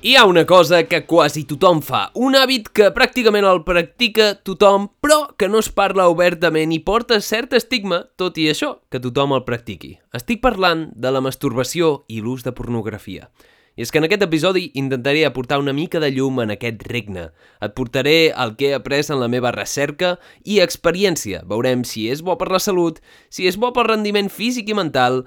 Hi 0.00 0.14
ha 0.14 0.26
una 0.26 0.46
cosa 0.46 0.84
que 0.84 1.00
quasi 1.10 1.42
tothom 1.42 1.80
fa, 1.82 2.04
un 2.14 2.36
hàbit 2.38 2.68
que 2.70 2.86
pràcticament 2.94 3.42
el 3.50 3.64
practica 3.66 4.28
tothom, 4.46 4.84
però 5.02 5.32
que 5.34 5.48
no 5.50 5.58
es 5.58 5.72
parla 5.74 6.04
obertament 6.06 6.70
i 6.70 6.78
porta 6.86 7.18
cert 7.18 7.56
estigma, 7.58 8.04
tot 8.14 8.38
i 8.38 8.44
això, 8.46 8.76
que 8.94 9.00
tothom 9.02 9.34
el 9.34 9.42
practiqui. 9.42 9.96
Estic 10.14 10.38
parlant 10.44 10.84
de 10.94 11.10
la 11.10 11.22
masturbació 11.24 12.04
i 12.06 12.20
l'ús 12.22 12.46
de 12.46 12.52
pornografia. 12.54 13.26
I 13.74 13.82
és 13.82 13.90
que 13.90 13.98
en 13.98 14.06
aquest 14.06 14.22
episodi 14.22 14.68
intentaré 14.78 15.24
aportar 15.26 15.58
una 15.58 15.74
mica 15.74 15.98
de 15.98 16.12
llum 16.14 16.38
en 16.46 16.54
aquest 16.54 16.86
regne. 16.86 17.32
Et 17.58 17.74
portaré 17.74 18.30
el 18.30 18.54
que 18.54 18.70
he 18.70 18.78
après 18.78 19.10
en 19.10 19.18
la 19.18 19.26
meva 19.26 19.50
recerca 19.50 20.14
i 20.44 20.60
experiència. 20.62 21.42
Veurem 21.42 21.82
si 21.82 22.06
és 22.06 22.22
bo 22.22 22.38
per 22.38 22.52
la 22.54 22.62
salut, 22.62 23.02
si 23.34 23.50
és 23.50 23.58
bo 23.58 23.74
pel 23.74 23.90
rendiment 23.90 24.30
físic 24.30 24.70
i 24.70 24.78
mental, 24.78 25.24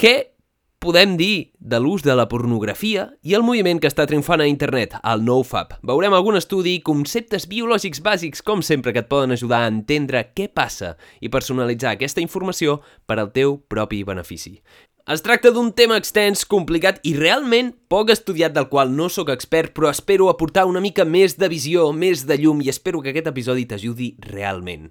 què 0.00 0.32
podem 0.78 1.16
dir 1.18 1.52
de 1.58 1.78
l'ús 1.82 2.04
de 2.06 2.14
la 2.14 2.28
pornografia 2.30 3.08
i 3.26 3.34
el 3.34 3.42
moviment 3.42 3.80
que 3.82 3.90
està 3.90 4.06
triomfant 4.06 4.42
a 4.42 4.48
internet, 4.48 4.94
el 5.02 5.24
NoFap. 5.26 5.74
Veurem 5.86 6.14
algun 6.14 6.38
estudi 6.38 6.76
i 6.78 6.82
conceptes 6.86 7.48
biològics 7.50 8.02
bàsics, 8.04 8.42
com 8.46 8.62
sempre, 8.62 8.94
que 8.94 9.02
et 9.02 9.10
poden 9.10 9.34
ajudar 9.34 9.64
a 9.64 9.72
entendre 9.72 10.22
què 10.30 10.46
passa 10.48 10.94
i 11.20 11.30
personalitzar 11.32 11.96
aquesta 11.96 12.22
informació 12.22 12.78
per 13.06 13.18
al 13.18 13.32
teu 13.34 13.58
propi 13.68 14.04
benefici. 14.06 14.60
Es 15.08 15.22
tracta 15.24 15.50
d'un 15.50 15.70
tema 15.72 15.96
extens, 15.96 16.44
complicat 16.44 16.98
i 17.08 17.14
realment 17.16 17.72
poc 17.88 18.10
estudiat 18.12 18.52
del 18.52 18.68
qual 18.68 18.92
no 18.92 19.08
sóc 19.08 19.32
expert, 19.32 19.72
però 19.72 19.88
espero 19.88 20.28
aportar 20.28 20.66
una 20.68 20.82
mica 20.84 21.06
més 21.08 21.38
de 21.40 21.48
visió, 21.48 21.90
més 21.96 22.26
de 22.28 22.36
llum 22.36 22.60
i 22.60 22.68
espero 22.68 23.00
que 23.00 23.14
aquest 23.14 23.30
episodi 23.32 23.64
t'ajudi 23.70 24.10
realment. 24.28 24.90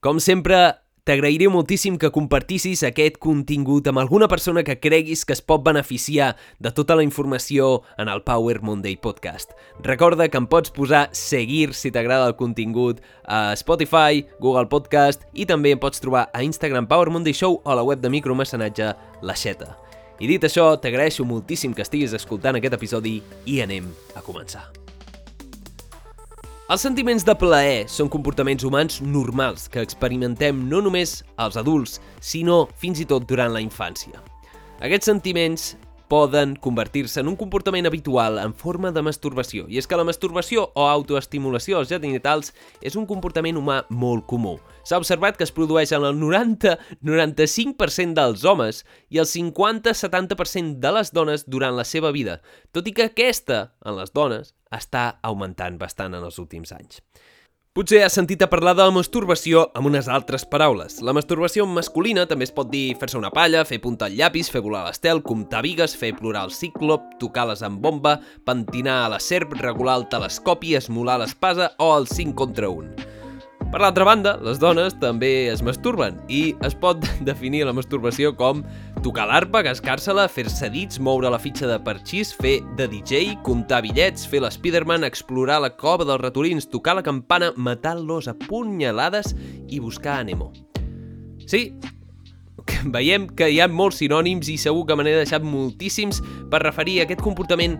Com 0.00 0.22
sempre, 0.24 0.78
t'agrairé 1.08 1.46
moltíssim 1.48 1.94
que 1.96 2.10
compartissis 2.12 2.82
aquest 2.84 3.14
contingut 3.16 3.86
amb 3.88 4.02
alguna 4.02 4.26
persona 4.28 4.60
que 4.60 4.74
creguis 4.76 5.22
que 5.24 5.32
es 5.32 5.40
pot 5.40 5.62
beneficiar 5.64 6.34
de 6.60 6.68
tota 6.76 6.98
la 6.98 7.04
informació 7.06 7.80
en 7.96 8.10
el 8.12 8.20
Power 8.26 8.60
Monday 8.60 8.98
Podcast. 9.00 9.54
Recorda 9.80 10.26
que 10.28 10.36
em 10.36 10.44
pots 10.44 10.68
posar 10.68 11.06
seguir 11.16 11.72
si 11.72 11.88
t'agrada 11.88 12.26
el 12.28 12.36
contingut 12.36 13.00
a 13.24 13.56
Spotify, 13.56 14.26
Google 14.38 14.68
Podcast 14.68 15.24
i 15.32 15.46
també 15.48 15.72
em 15.72 15.80
pots 15.80 16.04
trobar 16.04 16.26
a 16.28 16.42
Instagram 16.44 16.90
Power 16.90 17.08
Monday 17.14 17.32
Show 17.32 17.62
o 17.62 17.72
a 17.72 17.78
la 17.78 17.86
web 17.88 18.02
de 18.04 18.10
micromecenatge 18.12 18.90
La 19.22 19.36
Xeta. 19.36 19.78
I 20.20 20.28
dit 20.28 20.44
això, 20.44 20.74
t'agraeixo 20.76 21.24
moltíssim 21.24 21.72
que 21.72 21.88
estiguis 21.88 22.12
escoltant 22.12 22.60
aquest 22.60 22.76
episodi 22.76 23.22
i 23.46 23.62
anem 23.64 23.88
a 24.12 24.20
començar. 24.20 24.66
Els 26.68 26.82
sentiments 26.84 27.24
de 27.24 27.32
plaer 27.32 27.86
són 27.88 28.10
comportaments 28.12 28.60
humans 28.68 28.98
normals 29.00 29.70
que 29.72 29.80
experimentem 29.80 30.58
no 30.68 30.82
només 30.84 31.14
els 31.40 31.56
adults, 31.56 31.94
sinó 32.20 32.66
fins 32.76 33.00
i 33.00 33.06
tot 33.08 33.24
durant 33.24 33.54
la 33.54 33.62
infància. 33.64 34.20
Aquests 34.84 35.08
sentiments 35.08 35.70
poden 36.08 36.56
convertir-se 36.56 37.20
en 37.20 37.28
un 37.28 37.36
comportament 37.36 37.86
habitual 37.86 38.38
en 38.42 38.54
forma 38.56 38.90
de 38.92 39.02
masturbació. 39.04 39.66
I 39.68 39.78
és 39.78 39.86
que 39.86 39.96
la 40.00 40.04
masturbació 40.08 40.72
o 40.74 40.88
autoestimulació 40.88 41.78
als 41.78 41.88
genitals 41.92 42.54
és 42.80 42.96
un 42.96 43.06
comportament 43.06 43.56
humà 43.60 43.84
molt 43.90 44.26
comú. 44.26 44.58
S'ha 44.88 44.98
observat 44.98 45.36
que 45.36 45.44
es 45.44 45.52
produeix 45.52 45.92
en 45.92 46.04
el 46.08 46.16
90-95% 46.16 48.14
dels 48.16 48.44
homes 48.48 48.84
i 49.12 49.18
el 49.20 49.28
50-70% 49.28 50.80
de 50.80 50.92
les 50.96 51.12
dones 51.12 51.44
durant 51.46 51.76
la 51.76 51.84
seva 51.84 52.10
vida, 52.10 52.40
tot 52.72 52.88
i 52.88 52.92
que 52.96 53.12
aquesta, 53.12 53.76
en 53.84 54.00
les 54.00 54.16
dones, 54.16 54.54
està 54.72 55.20
augmentant 55.22 55.78
bastant 55.80 56.14
en 56.16 56.24
els 56.24 56.38
últims 56.40 56.72
anys. 56.72 57.02
Potser 57.78 58.00
has 58.02 58.16
sentit 58.16 58.40
a 58.42 58.48
parlar 58.50 58.72
de 58.74 58.82
la 58.82 58.90
masturbació 58.90 59.60
amb 59.78 59.86
unes 59.86 60.08
altres 60.10 60.42
paraules. 60.50 60.96
La 61.06 61.12
masturbació 61.14 61.62
masculina 61.70 62.24
també 62.26 62.48
es 62.48 62.50
pot 62.56 62.66
dir 62.72 62.96
fer-se 62.98 63.14
una 63.20 63.30
palla, 63.30 63.60
fer 63.68 63.78
punta 63.84 64.08
al 64.08 64.16
llapis, 64.18 64.50
fer 64.50 64.64
volar 64.64 64.80
l'estel, 64.88 65.22
comptar 65.22 65.60
vigues, 65.62 65.94
fer 66.00 66.10
plorar 66.16 66.48
el 66.48 66.50
cíclop, 66.56 67.04
tocar 67.22 67.44
les 67.52 67.62
amb 67.62 67.78
bomba, 67.84 68.16
pentinar 68.50 68.96
a 69.04 69.12
la 69.12 69.20
serp, 69.22 69.54
regular 69.62 70.00
el 70.00 70.08
telescopi, 70.10 70.74
esmolar 70.74 71.20
l'espasa 71.22 71.70
o 71.78 71.92
el 72.00 72.10
5 72.10 72.34
contra 72.42 72.72
1. 72.80 73.07
Per 73.68 73.82
l'altra 73.82 74.06
banda, 74.08 74.30
les 74.40 74.56
dones 74.56 74.94
també 74.96 75.50
es 75.52 75.60
masturben 75.60 76.14
i 76.32 76.54
es 76.64 76.72
pot 76.72 77.02
definir 77.28 77.66
la 77.68 77.74
masturbació 77.76 78.30
com 78.36 78.62
tocar 79.04 79.26
l'arpa, 79.28 79.60
cascar-se-la, 79.66 80.24
fer-se 80.32 80.70
dits, 80.72 80.96
moure 81.04 81.28
la 81.28 81.40
fitxa 81.42 81.68
de 81.68 81.76
parxís, 81.84 82.30
fer 82.32 82.62
de 82.78 82.86
DJ, 82.88 83.34
comptar 83.44 83.82
bitllets, 83.84 84.24
fer 84.24 84.40
l'Spiderman, 84.40 85.04
explorar 85.04 85.60
la 85.60 85.70
cova 85.76 86.08
dels 86.08 86.22
ratolins, 86.22 86.68
tocar 86.72 86.96
la 86.96 87.04
campana, 87.04 87.52
matar-los 87.60 88.30
a 88.32 88.36
punyalades 88.46 89.34
i 89.68 89.82
buscar 89.84 90.22
a 90.22 90.24
Nemo. 90.24 90.48
Sí, 91.44 91.66
veiem 92.96 93.28
que 93.36 93.50
hi 93.52 93.60
ha 93.60 93.68
molts 93.68 94.00
sinònims 94.00 94.48
i 94.48 94.56
segur 94.56 94.86
que 94.88 94.96
me 94.96 95.04
n'he 95.04 95.18
deixat 95.20 95.44
moltíssims 95.44 96.24
per 96.48 96.64
referir 96.64 97.02
a 97.02 97.08
aquest 97.08 97.20
comportament 97.20 97.76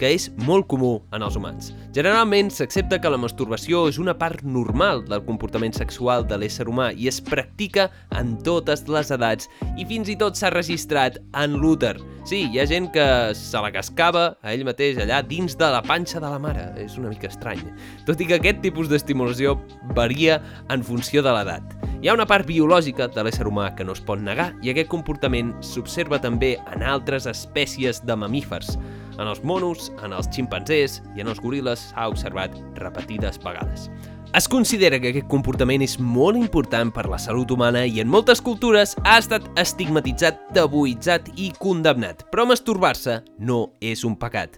que 0.00 0.14
és 0.16 0.30
molt 0.48 0.66
comú 0.70 0.94
en 1.12 1.22
els 1.22 1.36
humans. 1.36 1.70
Generalment 1.94 2.48
s'accepta 2.54 2.98
que 3.02 3.12
la 3.12 3.20
masturbació 3.20 3.84
és 3.90 3.98
una 4.00 4.16
part 4.16 4.42
normal 4.42 5.04
del 5.08 5.24
comportament 5.26 5.76
sexual 5.76 6.24
de 6.26 6.38
l'ésser 6.40 6.66
humà 6.70 6.90
i 6.96 7.10
es 7.10 7.20
practica 7.20 7.90
en 8.16 8.38
totes 8.46 8.86
les 8.88 9.12
edats 9.12 9.50
i 9.76 9.84
fins 9.84 10.08
i 10.08 10.16
tot 10.16 10.38
s'ha 10.38 10.52
registrat 10.54 11.20
en 11.36 11.58
l'úter. 11.60 11.98
Sí, 12.28 12.44
hi 12.52 12.60
ha 12.60 12.66
gent 12.68 12.90
que 12.94 13.04
se 13.36 13.60
la 13.60 13.72
cascava 13.72 14.24
a 14.40 14.52
ell 14.54 14.64
mateix 14.68 14.98
allà 15.00 15.20
dins 15.26 15.56
de 15.58 15.68
la 15.72 15.80
panxa 15.84 16.20
de 16.20 16.28
la 16.28 16.40
mare. 16.40 16.66
És 16.80 16.96
una 17.00 17.12
mica 17.12 17.30
estrany. 17.30 17.62
Tot 18.08 18.20
i 18.20 18.28
que 18.28 18.36
aquest 18.36 18.60
tipus 18.64 18.90
d'estimulació 18.92 19.56
varia 19.96 20.40
en 20.72 20.84
funció 20.84 21.24
de 21.26 21.32
l'edat. 21.34 21.76
Hi 22.00 22.08
ha 22.08 22.16
una 22.16 22.28
part 22.28 22.46
biològica 22.48 23.10
de 23.12 23.24
l'ésser 23.24 23.44
humà 23.48 23.70
que 23.76 23.84
no 23.84 23.92
es 23.96 24.00
pot 24.00 24.20
negar 24.24 24.52
i 24.64 24.72
aquest 24.72 24.88
comportament 24.92 25.52
s'observa 25.64 26.20
també 26.20 26.54
en 26.72 26.84
altres 26.86 27.28
espècies 27.28 28.04
de 28.08 28.16
mamífers. 28.16 28.76
En 29.20 29.28
els 29.28 29.42
monos, 29.44 29.90
en 30.00 30.14
els 30.16 30.30
ximpanzés 30.32 31.02
i 31.12 31.20
en 31.20 31.28
els 31.28 31.42
goril·les 31.44 31.90
s'ha 31.90 32.08
observat 32.08 32.54
repetides 32.80 33.36
vegades. 33.44 33.90
Es 34.32 34.46
considera 34.48 35.00
que 35.02 35.10
aquest 35.10 35.26
comportament 35.28 35.82
és 35.84 35.98
molt 36.00 36.38
important 36.38 36.92
per 36.94 37.04
la 37.10 37.18
salut 37.18 37.50
humana 37.50 37.82
i 37.84 38.00
en 38.00 38.08
moltes 38.08 38.40
cultures 38.40 38.94
ha 39.04 39.18
estat 39.18 39.44
estigmatitzat, 39.60 40.38
tabuïtzat 40.56 41.32
i 41.36 41.50
condemnat, 41.58 42.24
però 42.30 42.46
masturbar-se 42.48 43.18
no 43.42 43.64
és 43.82 44.06
un 44.08 44.14
pecat. 44.16 44.56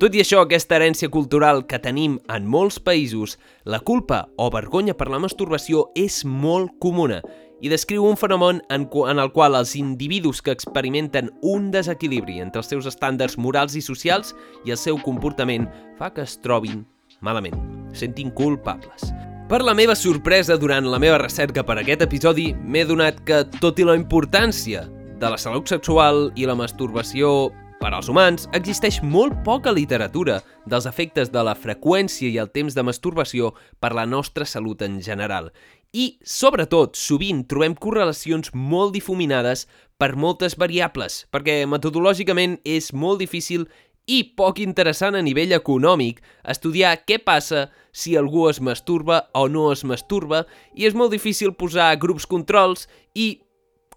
Tot 0.00 0.16
i 0.16 0.22
això, 0.24 0.40
aquesta 0.40 0.78
herència 0.78 1.10
cultural 1.12 1.66
que 1.68 1.78
tenim 1.78 2.16
en 2.32 2.46
molts 2.48 2.80
països, 2.80 3.36
la 3.68 3.82
culpa 3.84 4.24
o 4.40 4.48
vergonya 4.50 4.96
per 4.96 5.10
la 5.12 5.20
masturbació 5.20 5.90
és 5.94 6.22
molt 6.24 6.72
comuna 6.80 7.20
i 7.60 7.68
descriu 7.68 8.06
un 8.08 8.16
fenomen 8.16 8.62
en, 8.68 8.88
en 8.88 9.18
el 9.18 9.32
qual 9.32 9.56
els 9.58 9.74
individus 9.76 10.40
que 10.42 10.52
experimenten 10.52 11.30
un 11.42 11.70
desequilibri 11.70 12.40
entre 12.40 12.64
els 12.64 12.70
seus 12.72 12.88
estàndards 12.88 13.38
morals 13.38 13.76
i 13.76 13.84
socials 13.84 14.34
i 14.64 14.72
el 14.72 14.80
seu 14.80 14.98
comportament 15.04 15.68
fa 15.98 16.10
que 16.14 16.24
es 16.24 16.38
trobin 16.40 16.86
malament, 17.20 17.56
sentin 17.92 18.30
culpables. 18.30 19.12
Per 19.50 19.64
la 19.66 19.74
meva 19.74 19.96
sorpresa 19.98 20.56
durant 20.56 20.86
la 20.86 21.00
meva 21.02 21.18
recerca 21.18 21.64
per 21.66 21.80
aquest 21.80 22.04
episodi, 22.06 22.52
m'he 22.54 22.84
donat 22.86 23.24
que, 23.26 23.42
tot 23.58 23.80
i 23.82 23.86
la 23.86 23.98
importància 23.98 24.84
de 25.20 25.28
la 25.28 25.40
salut 25.40 25.68
sexual 25.68 26.30
i 26.38 26.46
la 26.46 26.54
masturbació 26.56 27.50
per 27.80 27.90
als 27.96 28.10
humans, 28.12 28.46
existeix 28.54 29.00
molt 29.02 29.40
poca 29.42 29.72
literatura 29.72 30.38
dels 30.68 30.86
efectes 30.86 31.32
de 31.32 31.42
la 31.42 31.56
freqüència 31.56 32.28
i 32.28 32.38
el 32.38 32.52
temps 32.52 32.76
de 32.76 32.84
masturbació 32.84 33.54
per 33.80 33.94
la 33.96 34.04
nostra 34.06 34.46
salut 34.46 34.84
en 34.86 35.00
general. 35.02 35.50
I, 35.90 36.20
sobretot, 36.22 36.94
sovint 36.94 37.42
trobem 37.50 37.74
correlacions 37.74 38.52
molt 38.54 38.94
difuminades 38.94 39.64
per 39.98 40.14
moltes 40.14 40.54
variables, 40.54 41.24
perquè 41.34 41.64
metodològicament 41.66 42.60
és 42.62 42.92
molt 42.94 43.18
difícil 43.18 43.66
i 44.06 44.22
poc 44.38 44.60
interessant 44.62 45.18
a 45.18 45.22
nivell 45.22 45.52
econòmic 45.56 46.22
estudiar 46.54 46.94
què 47.06 47.18
passa 47.22 47.68
si 47.90 48.16
algú 48.16 48.46
es 48.48 48.60
masturba 48.62 49.24
o 49.34 49.46
no 49.48 49.68
es 49.74 49.82
masturba 49.84 50.44
i 50.74 50.86
és 50.86 50.94
molt 50.94 51.10
difícil 51.14 51.52
posar 51.58 51.92
grups 51.98 52.26
controls 52.26 52.86
i 53.14 53.42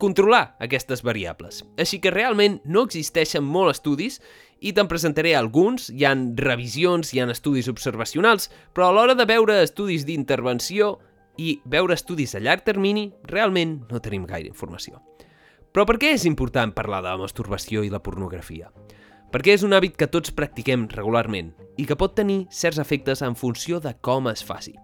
controlar 0.01 0.57
aquestes 0.59 1.05
variables. 1.05 1.61
Així 1.77 2.01
que 2.01 2.11
realment 2.11 2.59
no 2.65 2.83
existeixen 2.87 3.45
molt 3.45 3.71
estudis 3.77 4.19
i 4.59 4.73
te'n 4.73 4.89
presentaré 4.89 5.35
alguns, 5.37 5.91
hi 5.93 6.05
han 6.09 6.31
revisions, 6.41 7.13
hi 7.13 7.21
han 7.21 7.31
estudis 7.31 7.69
observacionals, 7.69 8.49
però 8.73 8.89
a 8.89 8.95
l'hora 8.97 9.15
de 9.15 9.29
veure 9.29 9.61
estudis 9.61 10.07
d'intervenció 10.09 10.97
i 11.37 11.59
veure 11.65 11.95
estudis 11.95 12.35
a 12.35 12.41
llarg 12.43 12.63
termini, 12.65 13.11
realment 13.29 13.81
no 13.89 14.01
tenim 14.01 14.27
gaire 14.29 14.51
informació. 14.51 15.01
Però 15.73 15.87
per 15.89 15.97
què 15.97 16.11
és 16.13 16.27
important 16.29 16.73
parlar 16.75 17.01
de 17.01 17.09
la 17.09 17.21
masturbació 17.21 17.81
i 17.81 17.89
la 17.89 18.03
pornografia? 18.03 18.69
Perquè 19.33 19.55
és 19.55 19.63
un 19.65 19.73
hàbit 19.73 19.95
que 19.97 20.09
tots 20.11 20.33
practiquem 20.37 20.85
regularment 20.91 21.49
i 21.81 21.87
que 21.89 21.97
pot 21.97 22.13
tenir 22.13 22.43
certs 22.53 22.77
efectes 22.77 23.23
en 23.25 23.33
funció 23.33 23.79
de 23.81 23.95
com 24.05 24.29
es 24.29 24.45
faci. 24.45 24.75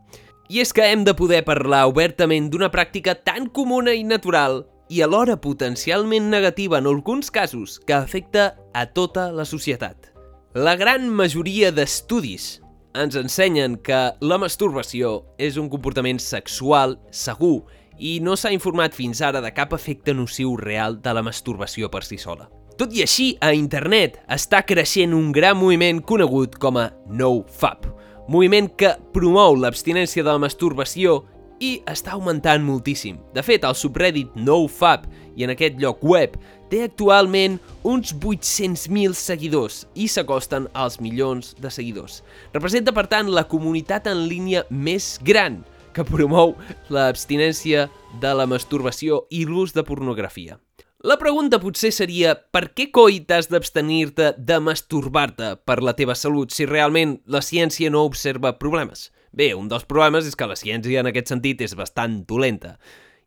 I 0.49 0.63
és 0.63 0.73
que 0.73 0.87
hem 0.89 1.03
de 1.05 1.13
poder 1.13 1.43
parlar 1.45 1.83
obertament 1.91 2.49
d'una 2.49 2.71
pràctica 2.73 3.13
tan 3.13 3.51
comuna 3.53 3.93
i 3.93 4.01
natural 4.01 4.63
i 4.89 5.03
alhora 5.05 5.37
potencialment 5.37 6.31
negativa 6.33 6.79
en 6.79 6.87
alguns 6.89 7.29
casos 7.29 7.77
que 7.85 7.93
afecta 7.93 8.55
a 8.73 8.87
tota 8.87 9.29
la 9.31 9.45
societat. 9.45 10.09
La 10.57 10.73
gran 10.75 11.05
majoria 11.13 11.69
d'estudis 11.69 12.63
ens 12.97 13.15
ensenyen 13.19 13.77
que 13.85 13.97
la 14.21 14.37
masturbació 14.41 15.19
és 15.37 15.57
un 15.61 15.69
comportament 15.69 16.19
sexual 16.23 16.97
segur 17.11 17.61
i 17.99 18.17
no 18.23 18.37
s'ha 18.39 18.53
informat 18.55 18.95
fins 18.95 19.21
ara 19.21 19.41
de 19.43 19.51
cap 19.53 19.73
efecte 19.75 20.15
nociu 20.15 20.55
real 20.57 20.97
de 21.03 21.13
la 21.13 21.23
masturbació 21.25 21.89
per 21.91 22.03
si 22.07 22.17
sola. 22.17 22.49
Tot 22.79 22.93
i 22.95 23.03
així, 23.03 23.33
a 23.43 23.51
internet 23.53 24.21
està 24.31 24.61
creixent 24.63 25.13
un 25.13 25.33
gran 25.35 25.57
moviment 25.59 25.99
conegut 26.01 26.55
com 26.63 26.79
a 26.79 26.87
NoFap, 27.11 27.89
moviment 28.31 28.69
que 28.79 28.93
promou 29.13 29.57
l'abstinència 29.59 30.23
de 30.23 30.31
la 30.31 30.39
masturbació 30.39 31.25
i 31.59 31.79
està 31.89 32.15
augmentant 32.15 32.63
moltíssim. 32.65 33.17
De 33.35 33.43
fet, 33.45 33.65
el 33.67 33.75
subreddit 33.75 34.35
NoFap 34.35 35.07
i 35.35 35.45
en 35.45 35.53
aquest 35.53 35.79
lloc 35.79 36.03
web 36.03 36.37
té 36.71 36.83
actualment 36.85 37.57
uns 37.87 38.13
800.000 38.13 39.17
seguidors 39.17 39.83
i 39.95 40.07
s'acosten 40.11 40.67
als 40.73 40.99
milions 41.01 41.55
de 41.59 41.71
seguidors. 41.73 42.21
Representa, 42.53 42.93
per 42.95 43.07
tant, 43.11 43.31
la 43.33 43.47
comunitat 43.49 44.07
en 44.11 44.25
línia 44.29 44.65
més 44.69 45.17
gran 45.25 45.61
que 45.93 46.05
promou 46.05 46.55
l'abstinència 46.93 47.87
de 48.21 48.33
la 48.37 48.47
masturbació 48.47 49.23
i 49.33 49.45
l'ús 49.49 49.73
de 49.75 49.83
pornografia. 49.83 50.59
La 50.99 51.15
pregunta 51.15 51.61
potser 51.63 51.93
seria 51.95 52.33
per 52.35 52.73
què 52.75 52.89
coi 52.91 53.21
t'has 53.23 53.47
d'abstenir-te 53.47 54.33
de 54.35 54.57
masturbar-te 54.59 55.53
per 55.63 55.77
la 55.79 55.93
teva 55.95 56.15
salut 56.19 56.51
si 56.51 56.67
realment 56.67 57.21
la 57.23 57.39
ciència 57.39 57.87
no 57.87 58.03
observa 58.03 58.57
problemes? 58.59 59.07
Bé, 59.31 59.53
un 59.53 59.69
dels 59.69 59.85
problemes 59.85 60.25
és 60.25 60.35
que 60.35 60.47
la 60.49 60.57
ciència 60.57 61.03
en 61.03 61.11
aquest 61.11 61.29
sentit 61.29 61.61
és 61.61 61.77
bastant 61.77 62.23
dolenta 62.29 62.77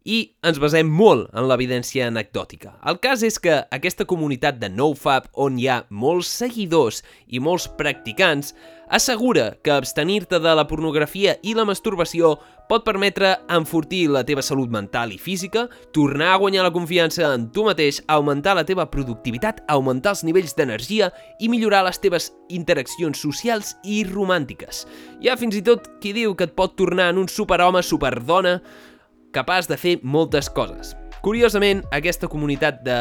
i 0.02 0.18
ens 0.42 0.58
basem 0.58 0.88
molt 0.90 1.28
en 1.36 1.46
l'evidència 1.46 2.08
anecdòtica. 2.10 2.74
El 2.90 2.98
cas 3.02 3.22
és 3.22 3.38
que 3.38 3.60
aquesta 3.74 4.06
comunitat 4.08 4.58
de 4.58 4.70
NoFap, 4.72 5.28
on 5.38 5.60
hi 5.60 5.68
ha 5.70 5.82
molts 5.90 6.30
seguidors 6.42 7.02
i 7.28 7.38
molts 7.38 7.68
practicants, 7.78 8.52
assegura 8.92 9.56
que 9.64 9.72
abstenir-te 9.72 10.38
de 10.38 10.52
la 10.54 10.66
pornografia 10.68 11.38
i 11.42 11.54
la 11.56 11.64
masturbació 11.64 12.34
pot 12.68 12.84
permetre 12.84 13.30
enfortir 13.48 14.02
la 14.12 14.20
teva 14.28 14.44
salut 14.44 14.68
mental 14.70 15.14
i 15.14 15.18
física, 15.18 15.64
tornar 15.96 16.34
a 16.34 16.36
guanyar 16.42 16.66
la 16.66 16.74
confiança 16.74 17.30
en 17.32 17.46
tu 17.52 17.64
mateix, 17.64 18.02
augmentar 18.06 18.52
la 18.58 18.66
teva 18.68 18.84
productivitat, 18.92 19.62
augmentar 19.72 20.12
els 20.12 20.22
nivells 20.28 20.52
d'energia 20.58 21.08
i 21.40 21.48
millorar 21.48 21.82
les 21.88 22.00
teves 22.04 22.30
interaccions 22.52 23.24
socials 23.24 23.72
i 23.82 24.02
romàntiques. 24.04 24.84
Hi 25.24 25.32
ha 25.32 25.38
fins 25.40 25.56
i 25.56 25.64
tot 25.64 25.88
qui 26.04 26.12
diu 26.12 26.36
que 26.36 26.50
et 26.50 26.56
pot 26.56 26.76
tornar 26.76 27.08
en 27.14 27.24
un 27.24 27.32
superhome, 27.32 27.80
superdona, 27.80 28.58
capaç 29.32 29.72
de 29.72 29.80
fer 29.80 29.98
moltes 30.04 30.52
coses. 30.52 30.92
Curiosament, 31.24 31.80
aquesta 31.96 32.28
comunitat 32.28 32.84
de 32.84 32.98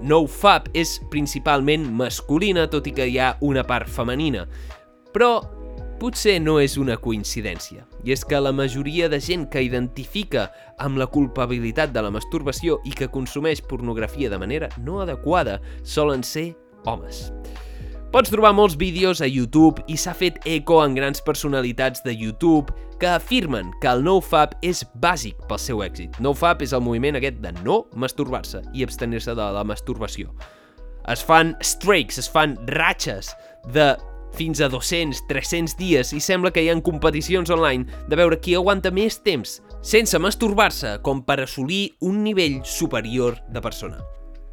NoFap 0.00 0.72
és 0.76 0.96
principalment 1.12 1.84
masculina, 2.00 2.66
tot 2.72 2.88
i 2.88 2.96
que 2.96 3.06
hi 3.08 3.20
ha 3.20 3.34
una 3.44 3.64
part 3.68 3.88
femenina. 3.92 4.46
Però 5.16 5.40
potser 5.96 6.34
no 6.44 6.58
és 6.60 6.74
una 6.76 6.98
coincidència. 7.00 7.86
I 8.04 8.12
és 8.12 8.20
que 8.28 8.36
la 8.36 8.52
majoria 8.52 9.06
de 9.08 9.16
gent 9.16 9.46
que 9.48 9.62
identifica 9.64 10.50
amb 10.76 11.00
la 11.00 11.06
culpabilitat 11.08 11.94
de 11.94 12.02
la 12.04 12.10
masturbació 12.12 12.82
i 12.84 12.92
que 12.92 13.08
consumeix 13.08 13.62
pornografia 13.64 14.28
de 14.28 14.36
manera 14.36 14.68
no 14.76 14.98
adequada 15.00 15.54
solen 15.80 16.20
ser 16.20 16.50
homes. 16.84 17.30
Pots 18.12 18.28
trobar 18.28 18.52
molts 18.52 18.76
vídeos 18.76 19.22
a 19.24 19.26
YouTube 19.26 19.80
i 19.88 19.96
s'ha 19.96 20.12
fet 20.12 20.36
eco 20.44 20.82
en 20.84 20.92
grans 20.98 21.24
personalitats 21.24 22.04
de 22.04 22.12
YouTube 22.12 22.74
que 23.00 23.08
afirmen 23.08 23.70
que 23.80 23.88
el 23.88 24.04
NoFap 24.04 24.52
és 24.64 24.82
bàsic 25.00 25.40
pel 25.48 25.60
seu 25.60 25.80
èxit. 25.84 26.20
NoFap 26.20 26.60
és 26.64 26.76
el 26.76 26.84
moviment 26.84 27.16
aquest 27.16 27.40
de 27.40 27.54
no 27.62 27.86
masturbar-se 27.96 28.60
i 28.76 28.84
abstenir-se 28.84 29.32
de 29.32 29.48
la 29.56 29.64
masturbació. 29.64 30.36
Es 31.08 31.24
fan 31.24 31.56
streaks, 31.64 32.20
es 32.20 32.28
fan 32.28 32.58
ratxes 32.68 33.32
de 33.72 33.94
fins 34.34 34.60
a 34.60 34.68
200, 34.72 35.22
300 35.28 35.76
dies 35.78 36.12
i 36.12 36.20
sembla 36.20 36.52
que 36.52 36.64
hi 36.64 36.70
ha 36.70 36.80
competicions 36.82 37.52
online 37.54 37.86
de 38.08 38.18
veure 38.18 38.40
qui 38.42 38.56
aguanta 38.56 38.90
més 38.90 39.20
temps 39.22 39.60
sense 39.86 40.18
masturbar-se 40.18 40.98
com 41.06 41.22
per 41.22 41.40
assolir 41.44 41.96
un 42.00 42.22
nivell 42.24 42.60
superior 42.64 43.38
de 43.52 43.62
persona. 43.62 44.02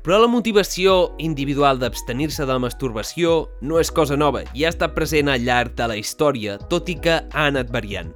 Però 0.03 0.17
la 0.19 0.27
motivació 0.27 1.13
individual 1.23 1.79
d'abstenir-se 1.79 2.43
de 2.43 2.51
la 2.51 2.59
masturbació 2.59 3.47
no 3.63 3.79
és 3.79 3.91
cosa 3.91 4.17
nova 4.19 4.43
i 4.51 4.65
ha 4.65 4.71
estat 4.73 4.91
present 4.97 5.31
al 5.31 5.45
llarg 5.47 5.77
de 5.79 5.87
la 5.87 5.95
història, 5.95 6.57
tot 6.69 6.91
i 6.91 6.97
que 6.99 7.21
ha 7.23 7.45
anat 7.47 7.71
variant. 7.71 8.11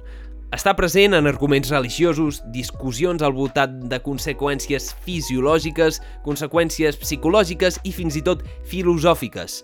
Està 0.52 0.72
present 0.76 1.12
en 1.12 1.26
arguments 1.28 1.68
religiosos, 1.72 2.42
discussions 2.52 3.24
al 3.24 3.34
voltant 3.36 3.82
de 3.88 3.98
conseqüències 4.04 4.94
fisiològiques, 5.04 5.98
conseqüències 6.24 6.96
psicològiques 7.00 7.80
i 7.84 7.92
fins 7.92 8.16
i 8.16 8.22
tot 8.24 8.44
filosòfiques. 8.68 9.62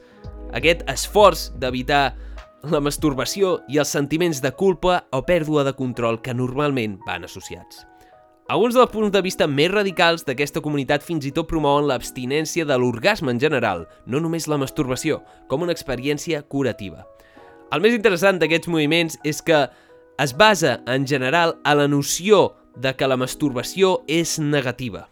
Aquest 0.55 0.85
esforç 0.91 1.49
d'evitar 1.59 2.15
la 2.71 2.81
masturbació 2.81 3.59
i 3.69 3.81
els 3.83 3.91
sentiments 3.93 4.41
de 4.41 4.53
culpa 4.55 5.03
o 5.13 5.25
pèrdua 5.27 5.65
de 5.67 5.75
control 5.77 6.21
que 6.23 6.35
normalment 6.35 6.97
van 7.07 7.27
associats. 7.27 7.83
Alguns 8.49 8.77
dels 8.77 8.93
punts 8.93 9.13
de 9.13 9.23
vista 9.25 9.47
més 9.49 9.71
radicals 9.73 10.27
d'aquesta 10.29 10.61
comunitat 10.61 11.03
fins 11.05 11.25
i 11.25 11.33
tot 11.33 11.49
promouen 11.49 11.89
l'abstinència 11.89 12.67
de 12.69 12.77
l'orgasme 12.77 13.33
en 13.33 13.41
general, 13.41 13.87
no 14.07 14.21
només 14.21 14.49
la 14.49 14.59
masturbació, 14.61 15.23
com 15.49 15.65
una 15.65 15.73
experiència 15.73 16.43
curativa. 16.43 17.07
El 17.73 17.81
més 17.81 17.97
interessant 17.97 18.39
d'aquests 18.39 18.69
moviments 18.69 19.17
és 19.25 19.41
que 19.43 19.65
es 20.21 20.37
basa, 20.37 20.83
en 20.87 21.09
general, 21.09 21.57
a 21.65 21.73
la 21.75 21.89
noció 21.89 22.53
de 22.77 22.93
que 22.95 23.09
la 23.09 23.17
masturbació 23.17 24.03
és 24.07 24.37
negativa. 24.39 25.09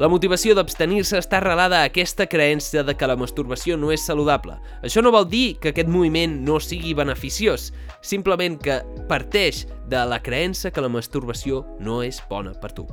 La 0.00 0.08
motivació 0.08 0.54
d'abstenir-se 0.56 1.18
està 1.20 1.36
arrelada 1.36 1.82
a 1.82 1.88
aquesta 1.90 2.24
creença 2.24 2.80
de 2.80 2.94
que 2.96 3.08
la 3.08 3.16
masturbació 3.20 3.76
no 3.76 3.90
és 3.92 4.00
saludable. 4.00 4.56
Això 4.80 5.02
no 5.04 5.12
vol 5.12 5.26
dir 5.28 5.58
que 5.60 5.68
aquest 5.68 5.90
moviment 5.92 6.38
no 6.46 6.56
sigui 6.64 6.94
beneficiós, 6.96 7.68
simplement 8.00 8.56
que 8.56 8.80
parteix 9.10 9.66
de 9.92 10.00
la 10.08 10.22
creença 10.24 10.72
que 10.72 10.80
la 10.80 10.88
masturbació 10.88 11.66
no 11.84 12.00
és 12.00 12.22
bona 12.30 12.56
per 12.56 12.72
tu. 12.72 12.88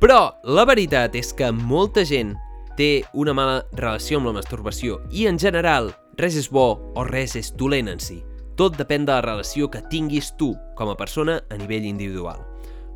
Però 0.00 0.38
la 0.48 0.64
veritat 0.64 1.20
és 1.20 1.34
que 1.36 1.52
molta 1.52 2.06
gent 2.08 2.32
té 2.80 3.04
una 3.12 3.36
mala 3.36 3.60
relació 3.76 4.16
amb 4.16 4.32
la 4.32 4.38
masturbació 4.40 5.02
i, 5.10 5.28
en 5.28 5.36
general, 5.36 5.92
res 6.16 6.38
és 6.38 6.48
bo 6.48 6.78
o 6.96 7.04
res 7.04 7.36
és 7.36 7.52
dolent 7.60 7.92
en 7.92 8.00
si. 8.00 8.22
Tot 8.56 8.78
depèn 8.78 9.04
de 9.04 9.12
la 9.12 9.20
relació 9.22 9.68
que 9.68 9.84
tinguis 9.92 10.32
tu 10.40 10.54
com 10.80 10.88
a 10.88 10.96
persona 10.96 11.42
a 11.50 11.60
nivell 11.60 11.84
individual. 11.84 12.47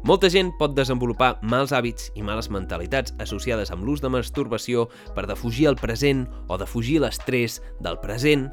Molta 0.02 0.26
gent 0.26 0.48
pot 0.58 0.72
desenvolupar 0.74 1.36
mals 1.46 1.70
hàbits 1.70 2.08
i 2.18 2.24
males 2.26 2.48
mentalitats 2.50 3.14
associades 3.22 3.70
amb 3.70 3.84
l'ús 3.86 4.00
de 4.02 4.10
masturbació 4.10 4.88
per 5.14 5.28
defugir 5.30 5.68
el 5.70 5.76
present 5.78 6.24
o 6.50 6.58
defugir 6.58 6.98
l'estrès 7.04 7.60
del 7.78 8.00
present 8.02 8.48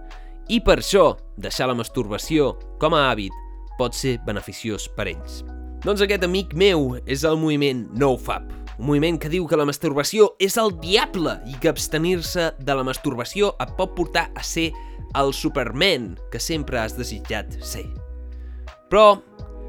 i 0.53 0.59
per 0.61 0.77
això 0.77 1.15
deixar 1.41 1.71
la 1.71 1.77
masturbació 1.77 2.51
com 2.81 2.93
a 2.93 3.07
hàbit 3.09 3.33
pot 3.79 3.97
ser 3.97 4.19
beneficiós 4.27 4.85
per 4.93 5.07
ells. 5.09 5.41
Doncs 5.81 6.03
aquest 6.05 6.27
amic 6.27 6.53
meu 6.53 6.99
és 7.09 7.23
el 7.25 7.39
moviment 7.41 7.87
NoFap, 7.97 8.45
un 8.77 8.85
moviment 8.91 9.17
que 9.17 9.31
diu 9.31 9.47
que 9.49 9.57
la 9.57 9.65
masturbació 9.65 10.33
és 10.37 10.57
el 10.61 10.75
diable 10.83 11.33
i 11.49 11.57
que 11.57 11.71
abstenir-se 11.71 12.51
de 12.61 12.75
la 12.77 12.85
masturbació 12.85 13.55
et 13.63 13.73
pot 13.79 13.95
portar 13.97 14.27
a 14.37 14.45
ser 14.45 14.69
el 15.17 15.33
Superman 15.33 16.11
que 16.29 16.37
sempre 16.37 16.77
has 16.77 16.93
desitjat 16.99 17.57
ser. 17.65 17.87
Però 18.89 19.17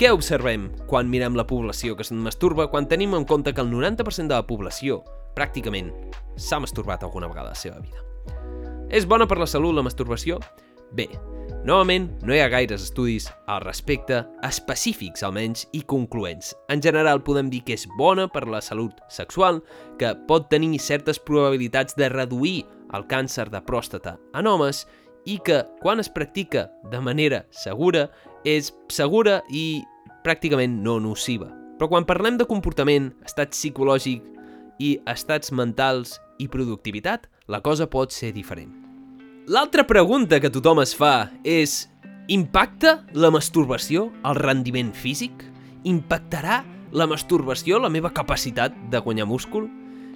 què 0.01 0.09
observem 0.17 0.71
quan 0.89 1.11
mirem 1.13 1.35
la 1.37 1.45
població 1.45 1.93
que 1.93 2.05
se'n 2.09 2.23
masturba 2.25 2.71
quan 2.73 2.87
tenim 2.89 3.13
en 3.19 3.27
compte 3.29 3.53
que 3.53 3.61
el 3.61 3.69
90% 3.69 4.31
de 4.33 4.39
la 4.39 4.47
població, 4.49 5.03
pràcticament, 5.37 5.91
s'ha 6.41 6.57
masturbat 6.57 7.03
alguna 7.05 7.29
vegada 7.29 7.51
a 7.51 7.53
la 7.53 7.59
seva 7.61 7.83
vida? 7.85 8.01
És 8.89 9.05
bona 9.05 9.27
per 9.29 9.37
la 9.37 9.49
salut 9.51 9.77
la 9.77 9.85
masturbació? 9.85 10.39
Bé, 10.97 11.05
novament 11.69 12.07
no 12.25 12.33
hi 12.33 12.41
ha 12.41 12.49
gaires 12.49 12.87
estudis 12.87 13.27
al 13.45 13.61
respecte, 13.67 14.23
específics 14.49 15.21
almenys 15.29 15.67
i 15.77 15.83
concloents. 15.85 16.55
En 16.73 16.81
general 16.81 17.21
podem 17.21 17.53
dir 17.53 17.61
que 17.69 17.77
és 17.77 17.85
bona 18.01 18.25
per 18.33 18.47
la 18.49 18.63
salut 18.65 19.05
sexual, 19.13 19.61
que 20.01 20.15
pot 20.25 20.49
tenir 20.49 20.81
certes 20.81 21.21
probabilitats 21.21 22.01
de 22.01 22.09
reduir 22.09 22.65
el 22.97 23.05
càncer 23.05 23.51
de 23.53 23.61
pròstata 23.69 24.17
en 24.33 24.49
homes 24.49 24.87
i 25.29 25.37
que, 25.45 25.61
quan 25.85 26.01
es 26.01 26.09
practica 26.09 26.71
de 26.89 27.05
manera 27.05 27.45
segura, 27.53 28.09
és 28.49 28.73
segura 28.89 29.43
i 29.53 29.83
pràcticament 30.25 30.81
no 30.85 30.99
nociva. 31.01 31.51
Però 31.79 31.89
quan 31.89 32.05
parlem 32.05 32.37
de 32.37 32.47
comportament, 32.49 33.11
estat 33.25 33.55
psicològic 33.57 34.25
i 34.81 34.99
estats 35.09 35.53
mentals 35.53 36.19
i 36.41 36.49
productivitat, 36.49 37.29
la 37.49 37.61
cosa 37.65 37.89
pot 37.91 38.13
ser 38.13 38.33
diferent. 38.37 38.73
L'altra 39.51 39.87
pregunta 39.89 40.39
que 40.41 40.53
tothom 40.53 40.83
es 40.83 40.93
fa 40.95 41.31
és 41.43 41.89
impacta 42.31 43.01
la 43.17 43.33
masturbació 43.35 44.11
al 44.23 44.37
rendiment 44.39 44.93
físic? 44.95 45.33
Impactarà 45.89 46.61
la 46.93 47.09
masturbació 47.11 47.81
la 47.81 47.91
meva 47.91 48.13
capacitat 48.15 48.77
de 48.93 49.01
guanyar 49.01 49.27
múscul? 49.27 49.67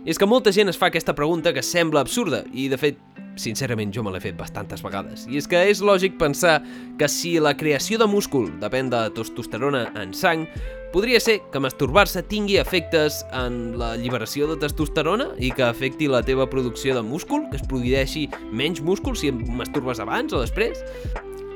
I 0.04 0.12
és 0.12 0.20
que 0.20 0.28
molta 0.28 0.52
gent 0.52 0.68
es 0.68 0.78
fa 0.78 0.90
aquesta 0.92 1.16
pregunta 1.16 1.54
que 1.56 1.64
sembla 1.64 2.04
absurda 2.04 2.44
i, 2.52 2.68
de 2.68 2.78
fet, 2.78 3.00
sincerament 3.40 3.92
jo 3.94 4.04
me 4.04 4.12
l'he 4.14 4.22
fet 4.22 4.36
bastantes 4.38 4.82
vegades. 4.84 5.26
I 5.30 5.40
és 5.40 5.48
que 5.50 5.60
és 5.70 5.82
lògic 5.84 6.18
pensar 6.20 6.60
que 6.98 7.08
si 7.10 7.36
la 7.42 7.56
creació 7.58 7.98
de 7.98 8.08
múscul 8.10 8.50
depèn 8.62 8.90
de 8.92 9.02
testosterona 9.16 9.86
en 10.00 10.14
sang, 10.14 10.46
podria 10.94 11.18
ser 11.18 11.40
que 11.50 11.58
masturbar-se 11.58 12.22
tingui 12.30 12.60
efectes 12.60 13.24
en 13.34 13.76
la 13.80 13.94
lliberació 13.98 14.46
de 14.52 14.60
testosterona 14.62 15.32
i 15.42 15.50
que 15.50 15.66
afecti 15.66 16.06
la 16.06 16.22
teva 16.22 16.46
producció 16.50 16.94
de 16.94 17.02
múscul, 17.02 17.48
que 17.50 17.58
es 17.58 17.66
produeixi 17.66 18.28
menys 18.52 18.82
múscul 18.84 19.18
si 19.18 19.32
masturbes 19.32 19.98
abans 20.04 20.32
o 20.32 20.42
després. 20.44 20.84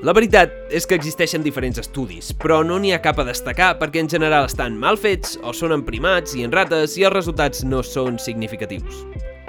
La 0.02 0.14
veritat 0.14 0.52
és 0.74 0.84
que 0.86 0.94
existeixen 0.94 1.42
diferents 1.42 1.78
estudis, 1.82 2.30
però 2.30 2.60
no 2.66 2.76
n'hi 2.78 2.92
ha 2.94 3.00
cap 3.02 3.18
a 3.18 3.26
destacar 3.26 3.72
perquè 3.80 4.02
en 4.02 4.10
general 4.10 4.46
estan 4.46 4.78
mal 4.78 4.98
fets 4.98 5.34
o 5.42 5.54
són 5.54 5.74
en 5.74 5.82
primats 5.86 6.38
i 6.38 6.46
en 6.46 6.54
rates 6.54 6.94
i 6.98 7.06
els 7.06 7.18
resultats 7.18 7.66
no 7.66 7.82
són 7.82 8.22
significatius. 8.22 9.02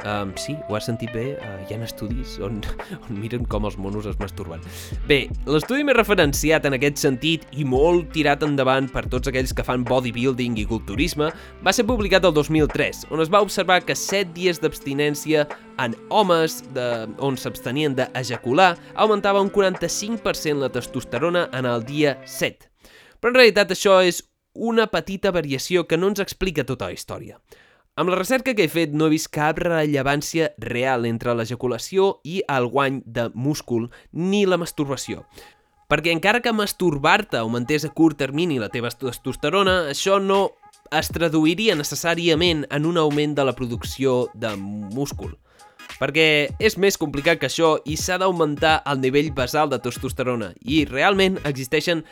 Um, 0.07 0.31
sí, 0.39 0.55
ho 0.69 0.77
has 0.77 0.85
sentit 0.87 1.11
bé, 1.11 1.33
uh, 1.43 1.57
hi 1.67 1.75
ha 1.75 1.79
estudis 1.83 2.37
on, 2.45 2.61
on 3.03 3.19
miren 3.19 3.43
com 3.51 3.65
els 3.67 3.75
monos 3.81 4.07
es 4.07 4.15
masturben. 4.21 4.61
Bé, 5.09 5.25
l'estudi 5.49 5.83
més 5.87 5.97
referenciat 5.97 6.67
en 6.69 6.77
aquest 6.77 7.01
sentit 7.01 7.43
i 7.59 7.65
molt 7.67 8.11
tirat 8.15 8.45
endavant 8.47 8.87
per 8.93 9.05
tots 9.11 9.31
aquells 9.31 9.51
que 9.55 9.65
fan 9.65 9.83
bodybuilding 9.87 10.55
i 10.61 10.67
culturisme 10.69 11.29
va 11.65 11.75
ser 11.75 11.87
publicat 11.89 12.27
el 12.29 12.35
2003, 12.37 13.05
on 13.11 13.23
es 13.23 13.31
va 13.33 13.43
observar 13.43 13.81
que 13.83 13.97
7 13.97 14.31
dies 14.37 14.63
d'abstinència 14.63 15.45
en 15.83 15.95
homes 16.09 16.61
de, 16.75 16.87
on 17.23 17.37
s'abstenien 17.39 17.95
d'ejacular 17.97 18.73
augmentava 18.95 19.43
un 19.43 19.51
45% 19.51 20.63
la 20.63 20.71
testosterona 20.71 21.47
en 21.55 21.67
el 21.67 21.83
dia 21.87 22.17
7. 22.25 22.71
Però 23.19 23.33
en 23.33 23.41
realitat 23.41 23.75
això 23.75 23.99
és 24.05 24.23
una 24.55 24.87
petita 24.91 25.31
variació 25.35 25.85
que 25.87 25.97
no 25.99 26.09
ens 26.11 26.23
explica 26.23 26.65
tota 26.67 26.87
la 26.87 26.95
història. 26.95 27.39
Amb 27.99 28.07
la 28.07 28.15
recerca 28.15 28.53
que 28.55 28.63
he 28.63 28.71
fet 28.71 28.93
no 28.95 29.09
he 29.09 29.11
vist 29.11 29.27
cap 29.35 29.57
rellevància 29.59 30.53
real 30.63 31.03
entre 31.03 31.33
l'ejaculació 31.35 32.05
i 32.23 32.37
el 32.47 32.69
guany 32.71 33.01
de 33.03 33.25
múscul 33.35 33.89
ni 34.15 34.45
la 34.47 34.55
masturbació. 34.61 35.25
Perquè 35.91 36.13
encara 36.15 36.39
que 36.39 36.53
masturbar-te 36.55 37.41
augmentés 37.41 37.83
a 37.83 37.91
curt 37.91 38.15
termini 38.21 38.55
la 38.61 38.69
teva 38.71 38.87
testosterona, 38.87 39.89
això 39.91 40.15
no 40.23 40.39
es 40.95 41.11
traduiria 41.11 41.75
necessàriament 41.75 42.63
en 42.71 42.87
un 42.87 43.03
augment 43.03 43.35
de 43.35 43.49
la 43.49 43.57
producció 43.59 44.29
de 44.31 44.55
múscul. 44.95 45.35
Perquè 45.99 46.55
és 46.55 46.79
més 46.79 46.95
complicat 46.95 47.43
que 47.43 47.51
això 47.51 47.81
i 47.83 47.99
s'ha 47.99 48.21
d'augmentar 48.23 48.77
el 48.87 49.03
nivell 49.03 49.33
basal 49.35 49.67
de 49.75 49.83
testosterona 49.83 50.53
i 50.63 50.85
realment 50.87 51.41
existeixen 51.43 52.05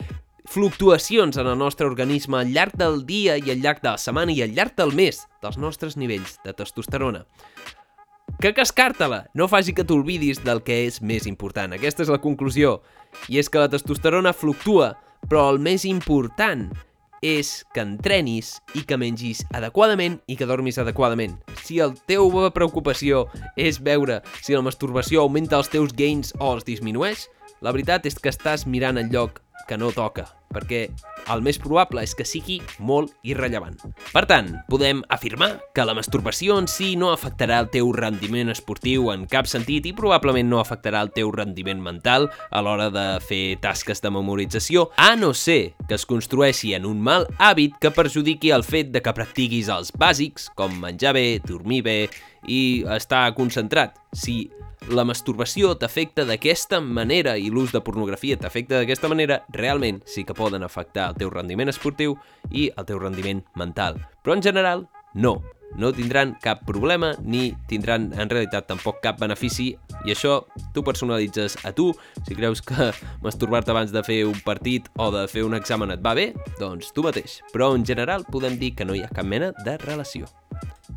fluctuacions 0.48 1.36
en 1.36 1.46
el 1.46 1.58
nostre 1.58 1.86
organisme 1.86 2.38
al 2.38 2.52
llarg 2.52 2.72
del 2.80 3.02
dia 3.06 3.36
i 3.36 3.50
al 3.52 3.60
llarg 3.60 3.82
de 3.82 3.90
la 3.92 4.00
setmana 4.00 4.32
i 4.32 4.40
al 4.42 4.54
llarg 4.56 4.72
del 4.78 4.94
mes 4.96 5.20
dels 5.42 5.58
nostres 5.60 5.96
nivells 6.00 6.38
de 6.44 6.54
testosterona. 6.56 7.26
Que 8.40 8.54
cascar-te-la 8.54 9.26
no 9.34 9.48
faci 9.50 9.74
que 9.74 9.84
t'olvidis 9.84 10.40
del 10.46 10.62
que 10.64 10.84
és 10.86 11.02
més 11.02 11.26
important. 11.26 11.74
Aquesta 11.74 12.04
és 12.04 12.12
la 12.12 12.20
conclusió. 12.22 12.78
I 13.28 13.40
és 13.42 13.48
que 13.50 13.60
la 13.60 13.68
testosterona 13.68 14.32
fluctua, 14.32 14.92
però 15.28 15.48
el 15.52 15.58
més 15.58 15.84
important 15.84 16.68
és 17.20 17.64
que 17.74 17.82
entrenis 17.82 18.54
i 18.78 18.84
que 18.86 18.96
mengis 18.96 19.42
adequadament 19.50 20.20
i 20.30 20.38
que 20.38 20.46
dormis 20.46 20.78
adequadament. 20.78 21.34
Si 21.64 21.80
el 21.82 21.96
teu 22.06 22.30
preocupació 22.54 23.26
és 23.56 23.82
veure 23.82 24.22
si 24.40 24.54
la 24.54 24.62
masturbació 24.62 25.26
augmenta 25.26 25.58
els 25.58 25.68
teus 25.68 25.92
gains 25.92 26.32
o 26.38 26.54
els 26.54 26.64
disminueix, 26.64 27.26
la 27.60 27.74
veritat 27.74 28.06
és 28.06 28.16
que 28.22 28.30
estàs 28.30 28.68
mirant 28.70 29.02
el 29.02 29.10
lloc 29.10 29.42
que 29.66 29.76
no 29.76 29.90
toca, 29.92 30.28
perquè 30.54 30.86
el 31.32 31.42
més 31.44 31.58
probable 31.60 32.02
és 32.04 32.14
que 32.16 32.26
sigui 32.26 32.58
molt 32.80 33.12
irrellevant. 33.26 33.76
Per 34.12 34.24
tant, 34.28 34.48
podem 34.70 35.02
afirmar 35.12 35.50
que 35.76 35.84
la 35.84 35.94
masturbació 35.96 36.56
en 36.58 36.68
si 36.70 36.94
no 36.96 37.10
afectarà 37.12 37.58
el 37.62 37.70
teu 37.72 37.90
rendiment 37.92 38.52
esportiu 38.52 39.10
en 39.12 39.26
cap 39.30 39.48
sentit 39.50 39.86
i 39.88 39.94
probablement 39.96 40.48
no 40.48 40.62
afectarà 40.62 41.02
el 41.04 41.12
teu 41.14 41.32
rendiment 41.34 41.82
mental 41.84 42.28
a 42.50 42.62
l'hora 42.64 42.88
de 42.94 43.06
fer 43.24 43.58
tasques 43.60 44.02
de 44.04 44.12
memorització, 44.14 44.88
a 44.96 45.14
no 45.16 45.34
ser 45.34 45.74
que 45.88 45.98
es 45.98 46.06
construeixi 46.08 46.74
en 46.78 46.88
un 46.88 47.02
mal 47.04 47.28
hàbit 47.38 47.76
que 47.82 47.92
perjudiqui 47.94 48.52
el 48.54 48.64
fet 48.64 48.92
de 48.94 49.04
que 49.04 49.14
practiquis 49.14 49.68
els 49.72 49.92
bàsics, 49.92 50.48
com 50.56 50.80
menjar 50.80 51.14
bé, 51.16 51.26
dormir 51.44 51.82
bé 51.84 51.98
i 52.48 52.84
estar 52.96 53.26
concentrat. 53.36 53.98
Si 54.16 54.46
la 54.86 55.04
masturbació 55.04 55.74
t'afecta 55.76 56.24
d'aquesta 56.28 56.80
manera 56.80 57.36
i 57.36 57.50
l'ús 57.50 57.74
de 57.74 57.82
pornografia 57.84 58.38
t'afecta 58.38 58.78
d'aquesta 58.78 59.10
manera, 59.10 59.42
realment 59.52 60.00
sí 60.06 60.24
que 60.24 60.36
poden 60.36 60.62
afectar 60.62 61.10
el 61.10 61.18
teu 61.18 61.32
rendiment 61.34 61.68
esportiu 61.68 62.16
i 62.50 62.68
el 62.74 62.86
teu 62.88 63.00
rendiment 63.02 63.42
mental. 63.58 63.98
Però 64.22 64.36
en 64.36 64.44
general, 64.44 64.86
no. 65.18 65.42
No 65.76 65.92
tindran 65.92 66.32
cap 66.40 66.62
problema 66.64 67.12
ni 67.20 67.52
tindran 67.68 68.08
en 68.16 68.30
realitat 68.30 68.66
tampoc 68.70 69.02
cap 69.04 69.18
benefici 69.20 69.74
i 70.06 70.14
això 70.14 70.38
tu 70.74 70.82
personalitzes 70.86 71.58
a 71.68 71.74
tu. 71.76 71.90
Si 72.24 72.34
creus 72.38 72.62
que 72.64 72.88
masturbar-te 73.26 73.74
abans 73.74 73.92
de 73.92 74.02
fer 74.06 74.22
un 74.26 74.38
partit 74.46 74.88
o 74.96 75.10
de 75.12 75.26
fer 75.28 75.44
un 75.44 75.58
examen 75.58 75.92
et 75.92 76.02
va 76.04 76.16
bé, 76.16 76.30
doncs 76.58 76.94
tu 76.96 77.04
mateix. 77.04 77.40
Però 77.52 77.74
en 77.76 77.84
general 77.84 78.24
podem 78.32 78.56
dir 78.58 78.72
que 78.78 78.88
no 78.88 78.96
hi 78.96 79.04
ha 79.04 79.12
cap 79.12 79.28
mena 79.28 79.52
de 79.66 79.76
relació. 79.84 80.30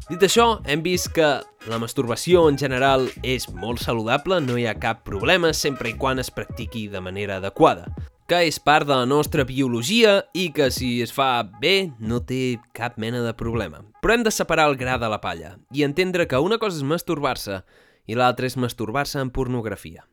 Dit 0.08 0.24
això, 0.24 0.62
hem 0.66 0.82
vist 0.86 1.12
que 1.13 1.28
la 1.70 1.78
masturbació 1.82 2.48
en 2.50 2.58
general 2.58 3.10
és 3.28 3.50
molt 3.51 3.84
saludable, 3.84 4.40
no 4.42 4.56
hi 4.58 4.66
ha 4.66 4.78
cap 4.80 5.04
problema 5.06 5.51
sempre 5.54 5.92
i 5.92 5.98
quan 6.00 6.24
es 6.24 6.32
practiqui 6.32 6.88
de 6.90 7.04
manera 7.04 7.38
adequada 7.38 7.90
que 8.28 8.42
és 8.48 8.60
part 8.60 8.88
de 8.88 8.96
la 8.96 9.06
nostra 9.06 9.44
biologia 9.48 10.22
i 10.34 10.50
que 10.56 10.70
si 10.72 11.01
es 11.04 11.12
fa 11.16 11.44
bé 11.44 11.92
no 12.00 12.22
té 12.24 12.60
cap 12.78 12.98
mena 13.01 13.22
de 13.25 13.34
problema. 13.38 13.82
Però 14.01 14.16
hem 14.16 14.24
de 14.24 14.32
separar 14.32 14.70
el 14.70 14.78
gra 14.80 14.98
de 15.01 15.10
la 15.12 15.22
palla 15.22 15.58
i 15.72 15.84
entendre 15.84 16.28
que 16.28 16.40
una 16.40 16.60
cosa 16.62 16.80
és 16.80 16.88
masturbar-se 16.88 17.62
i 18.08 18.16
l'altra 18.18 18.48
és 18.48 18.58
masturbar-se 18.58 19.20
en 19.20 19.32
pornografia. 19.32 20.06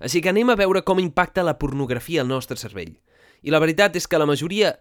Així 0.00 0.20
que 0.20 0.32
anem 0.32 0.50
a 0.52 0.58
veure 0.58 0.82
com 0.84 1.00
impacta 1.00 1.44
la 1.46 1.58
pornografia 1.58 2.22
al 2.22 2.28
nostre 2.28 2.56
cervell. 2.60 2.96
I 3.42 3.52
la 3.52 3.60
veritat 3.62 3.96
és 3.96 4.08
que 4.08 4.18
la 4.20 4.28
majoria 4.28 4.76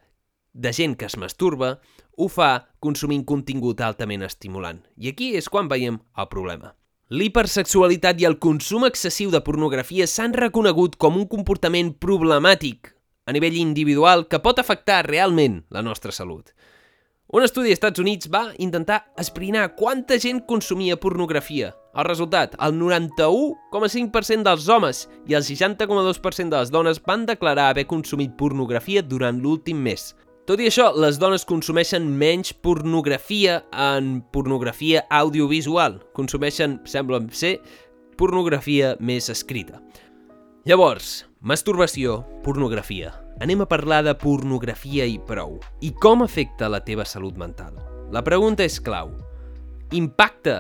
de 0.56 0.72
gent 0.72 0.96
que 0.96 1.06
es 1.06 1.18
masturba 1.20 1.80
ho 2.16 2.30
fa 2.32 2.68
consumint 2.80 3.26
contingut 3.28 3.84
altament 3.84 4.24
estimulant. 4.24 4.82
I 4.96 5.12
aquí 5.12 5.34
és 5.36 5.52
quan 5.52 5.68
veiem 5.72 6.00
el 6.16 6.32
problema. 6.32 6.76
L'hipersexualitat 7.14 8.18
i 8.18 8.26
el 8.26 8.40
consum 8.42 8.88
excessiu 8.88 9.30
de 9.30 9.38
pornografia 9.46 10.08
s'han 10.10 10.32
reconegut 10.34 10.96
com 10.98 11.20
un 11.20 11.28
comportament 11.30 11.92
problemàtic 12.02 12.96
a 13.30 13.36
nivell 13.36 13.60
individual 13.62 14.26
que 14.26 14.40
pot 14.42 14.58
afectar 14.58 15.04
realment 15.06 15.60
la 15.70 15.84
nostra 15.86 16.10
salut. 16.10 16.50
Un 17.30 17.46
estudi 17.46 17.70
als 17.70 17.78
Estats 17.78 18.02
Units 18.02 18.32
va 18.34 18.48
intentar 18.58 19.04
esbrinar 19.22 19.76
quanta 19.78 20.18
gent 20.18 20.42
consumia 20.50 20.98
pornografia. 20.98 21.76
El 21.94 22.10
resultat, 22.10 22.58
el 22.58 22.74
91,5% 22.74 24.42
dels 24.50 24.66
homes 24.66 25.06
i 25.30 25.38
el 25.38 25.46
60,2% 25.46 26.50
de 26.50 26.58
les 26.58 26.74
dones 26.74 27.04
van 27.06 27.30
declarar 27.30 27.70
haver 27.70 27.86
consumit 27.86 28.34
pornografia 28.34 29.06
durant 29.06 29.38
l'últim 29.46 29.78
mes. 29.78 30.16
Tot 30.46 30.62
i 30.62 30.68
això, 30.70 30.92
les 30.94 31.18
dones 31.18 31.42
consumeixen 31.50 32.04
menys 32.22 32.52
pornografia 32.54 33.64
en 33.82 34.20
pornografia 34.30 35.02
audiovisual. 35.10 35.96
Consumeixen, 36.14 36.76
sembla 36.86 37.24
ser, 37.34 37.56
pornografia 38.14 38.92
més 39.02 39.32
escrita. 39.34 39.82
Llavors, 40.70 41.24
masturbació, 41.42 42.20
pornografia. 42.46 43.10
Anem 43.42 43.66
a 43.66 43.68
parlar 43.72 44.04
de 44.06 44.14
pornografia 44.22 45.10
i 45.10 45.18
prou. 45.18 45.58
I 45.82 45.90
com 45.98 46.22
afecta 46.22 46.70
la 46.70 46.84
teva 46.86 47.08
salut 47.10 47.42
mental? 47.42 47.82
La 48.14 48.22
pregunta 48.22 48.62
és 48.70 48.78
clau. 48.78 49.16
Impacta 49.98 50.60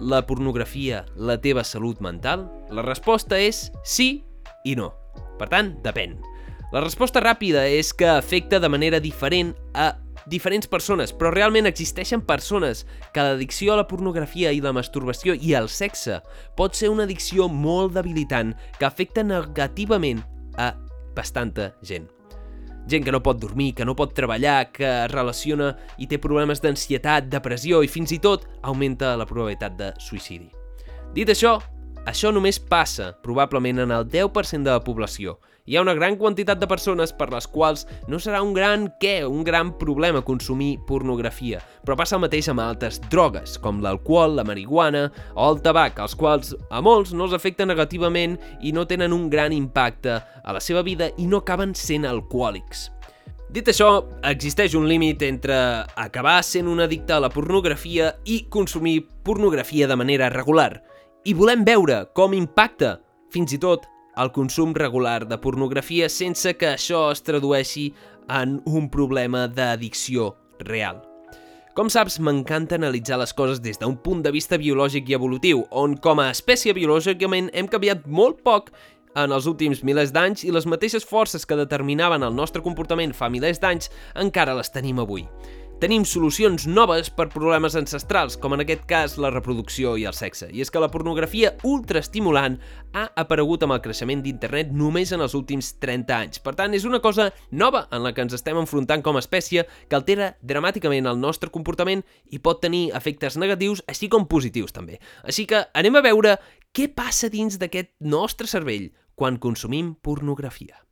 la 0.00 0.22
pornografia 0.24 1.04
la 1.20 1.36
teva 1.36 1.66
salut 1.68 2.00
mental? 2.00 2.48
La 2.72 2.80
resposta 2.80 3.36
és 3.36 3.66
sí 3.84 4.24
i 4.64 4.72
no. 4.72 4.94
Per 5.36 5.52
tant, 5.52 5.74
depèn. 5.84 6.16
La 6.68 6.82
resposta 6.84 7.22
ràpida 7.24 7.62
és 7.64 7.94
que 7.96 8.04
afecta 8.04 8.58
de 8.60 8.68
manera 8.68 8.98
diferent 9.00 9.54
a 9.72 9.94
diferents 10.28 10.68
persones, 10.68 11.14
però 11.16 11.30
realment 11.32 11.64
existeixen 11.64 12.20
persones 12.20 12.82
que 13.14 13.24
l'addicció 13.24 13.72
a 13.72 13.78
la 13.80 13.86
pornografia 13.88 14.52
i 14.52 14.60
la 14.60 14.74
masturbació 14.76 15.32
i 15.32 15.54
el 15.56 15.70
sexe 15.72 16.18
pot 16.58 16.76
ser 16.76 16.90
una 16.92 17.06
addicció 17.08 17.48
molt 17.48 17.96
debilitant 17.96 18.52
que 18.76 18.84
afecta 18.84 19.24
negativament 19.24 20.20
a 20.60 20.74
bastanta 21.16 21.72
gent. 21.80 22.10
Gent 22.88 23.04
que 23.04 23.12
no 23.12 23.22
pot 23.24 23.40
dormir, 23.40 23.72
que 23.76 23.88
no 23.88 23.96
pot 23.96 24.12
treballar, 24.16 24.68
que 24.72 24.84
es 24.84 25.10
relaciona 25.12 25.72
i 25.96 26.06
té 26.08 26.20
problemes 26.20 26.60
d'ansietat, 26.60 27.32
depressió 27.32 27.80
i 27.80 27.88
fins 27.88 28.12
i 28.12 28.20
tot 28.20 28.44
augmenta 28.60 29.16
la 29.16 29.28
probabilitat 29.28 29.80
de 29.80 29.92
suïcidi. 30.04 30.52
Dit 31.16 31.32
això, 31.32 31.58
això 32.04 32.32
només 32.32 32.60
passa 32.60 33.14
probablement 33.24 33.86
en 33.86 33.92
el 33.92 34.04
10% 34.04 34.68
de 34.68 34.76
la 34.76 34.84
població 34.84 35.38
hi 35.68 35.76
ha 35.76 35.82
una 35.84 35.92
gran 35.92 36.16
quantitat 36.16 36.56
de 36.56 36.66
persones 36.66 37.12
per 37.12 37.28
les 37.28 37.44
quals 37.52 37.84
no 38.08 38.16
serà 38.16 38.40
un 38.40 38.54
gran 38.56 38.86
què, 39.02 39.20
un 39.28 39.42
gran 39.44 39.74
problema 39.76 40.24
consumir 40.24 40.78
pornografia, 40.88 41.60
però 41.84 41.98
passa 42.00 42.16
el 42.16 42.22
mateix 42.24 42.48
amb 42.48 42.64
altres 42.64 43.02
drogues, 43.12 43.58
com 43.60 43.82
l'alcohol, 43.84 44.38
la 44.38 44.46
marihuana 44.48 45.10
o 45.34 45.50
el 45.50 45.60
tabac, 45.60 46.00
els 46.00 46.16
quals 46.16 46.54
a 46.72 46.80
molts 46.80 47.12
no 47.12 47.28
els 47.28 47.36
afecta 47.36 47.68
negativament 47.68 48.38
i 48.64 48.72
no 48.72 48.86
tenen 48.88 49.12
un 49.12 49.28
gran 49.28 49.52
impacte 49.52 50.16
a 50.16 50.56
la 50.56 50.64
seva 50.64 50.80
vida 50.86 51.10
i 51.20 51.28
no 51.28 51.42
acaben 51.44 51.76
sent 51.76 52.08
alcohòlics. 52.08 52.88
Dit 53.52 53.68
això, 53.68 53.90
existeix 54.28 54.72
un 54.76 54.88
límit 54.88 55.20
entre 55.24 55.54
acabar 56.00 56.38
sent 56.44 56.68
un 56.68 56.80
addicte 56.84 57.12
a 57.16 57.20
la 57.20 57.32
pornografia 57.32 58.14
i 58.24 58.46
consumir 58.48 59.02
pornografia 59.24 59.88
de 59.88 59.96
manera 59.96 60.32
regular. 60.32 60.82
i 61.24 61.34
volem 61.34 61.64
veure 61.64 62.06
com 62.14 62.32
impacta, 62.32 63.00
fins 63.34 63.52
i 63.52 63.58
tot, 63.60 63.82
el 64.18 64.32
consum 64.34 64.74
regular 64.74 65.26
de 65.28 65.38
pornografia 65.38 66.08
sense 66.10 66.56
que 66.58 66.72
això 66.74 67.08
es 67.12 67.22
tradueixi 67.22 67.92
en 68.28 68.58
un 68.66 68.90
problema 68.90 69.46
d'addicció 69.48 70.34
real. 70.66 71.00
Com 71.78 71.86
saps, 71.86 72.16
m'encanta 72.18 72.74
analitzar 72.74 73.20
les 73.20 73.32
coses 73.38 73.60
des 73.62 73.78
d'un 73.78 73.94
punt 74.02 74.24
de 74.24 74.32
vista 74.34 74.58
biològic 74.58 75.08
i 75.08 75.14
evolutiu, 75.14 75.62
on 75.70 75.94
com 76.02 76.18
a 76.18 76.32
espècie 76.34 76.74
biològicament 76.74 77.52
hem 77.54 77.68
canviat 77.70 78.08
molt 78.10 78.42
poc 78.42 78.72
en 79.14 79.32
els 79.32 79.46
últims 79.46 79.84
milers 79.86 80.10
d'anys 80.14 80.42
i 80.44 80.50
les 80.54 80.66
mateixes 80.66 81.06
forces 81.06 81.46
que 81.46 81.58
determinaven 81.58 82.26
el 82.26 82.34
nostre 82.34 82.62
comportament 82.62 83.14
fa 83.14 83.30
milers 83.30 83.62
d'anys 83.62 83.92
encara 84.18 84.58
les 84.58 84.74
tenim 84.74 84.98
avui. 84.98 85.28
Tenim 85.78 86.02
solucions 86.02 86.64
noves 86.66 87.06
per 87.14 87.28
problemes 87.30 87.76
ancestrals, 87.78 88.34
com 88.34 88.50
en 88.56 88.64
aquest 88.64 88.80
cas 88.90 89.12
la 89.22 89.28
reproducció 89.30 89.92
i 89.94 90.08
el 90.10 90.14
sexe. 90.18 90.48
I 90.50 90.64
és 90.64 90.72
que 90.74 90.80
la 90.82 90.88
pornografia 90.90 91.52
ultraestimulant 91.62 92.56
ha 92.98 93.04
aparegut 93.22 93.62
amb 93.62 93.76
el 93.76 93.82
creixement 93.84 94.24
d'internet 94.24 94.72
només 94.74 95.12
en 95.14 95.22
els 95.22 95.36
últims 95.38 95.68
30 95.78 96.16
anys. 96.16 96.40
Per 96.42 96.56
tant, 96.58 96.72
és 96.74 96.82
una 96.88 96.98
cosa 96.98 97.28
nova 97.52 97.84
en 97.94 98.02
la 98.02 98.10
que 98.10 98.24
ens 98.26 98.34
estem 98.34 98.58
enfrontant 98.58 99.04
com 99.06 99.14
a 99.14 99.22
espècie 99.22 99.68
que 99.86 99.94
altera 99.94 100.32
dramàticament 100.42 101.06
el 101.06 101.20
nostre 101.22 101.52
comportament 101.54 102.02
i 102.26 102.40
pot 102.42 102.58
tenir 102.64 102.88
efectes 102.98 103.36
negatius, 103.38 103.84
així 103.86 104.08
com 104.10 104.26
positius 104.26 104.74
també. 104.74 104.98
Així 105.22 105.44
que 105.46 105.60
anem 105.78 106.00
a 106.00 106.02
veure 106.02 106.32
què 106.74 106.88
passa 106.90 107.30
dins 107.30 107.54
d'aquest 107.62 107.92
nostre 108.02 108.50
cervell 108.50 108.88
quan 109.14 109.38
consumim 109.38 109.94
pornografia. 109.94 110.82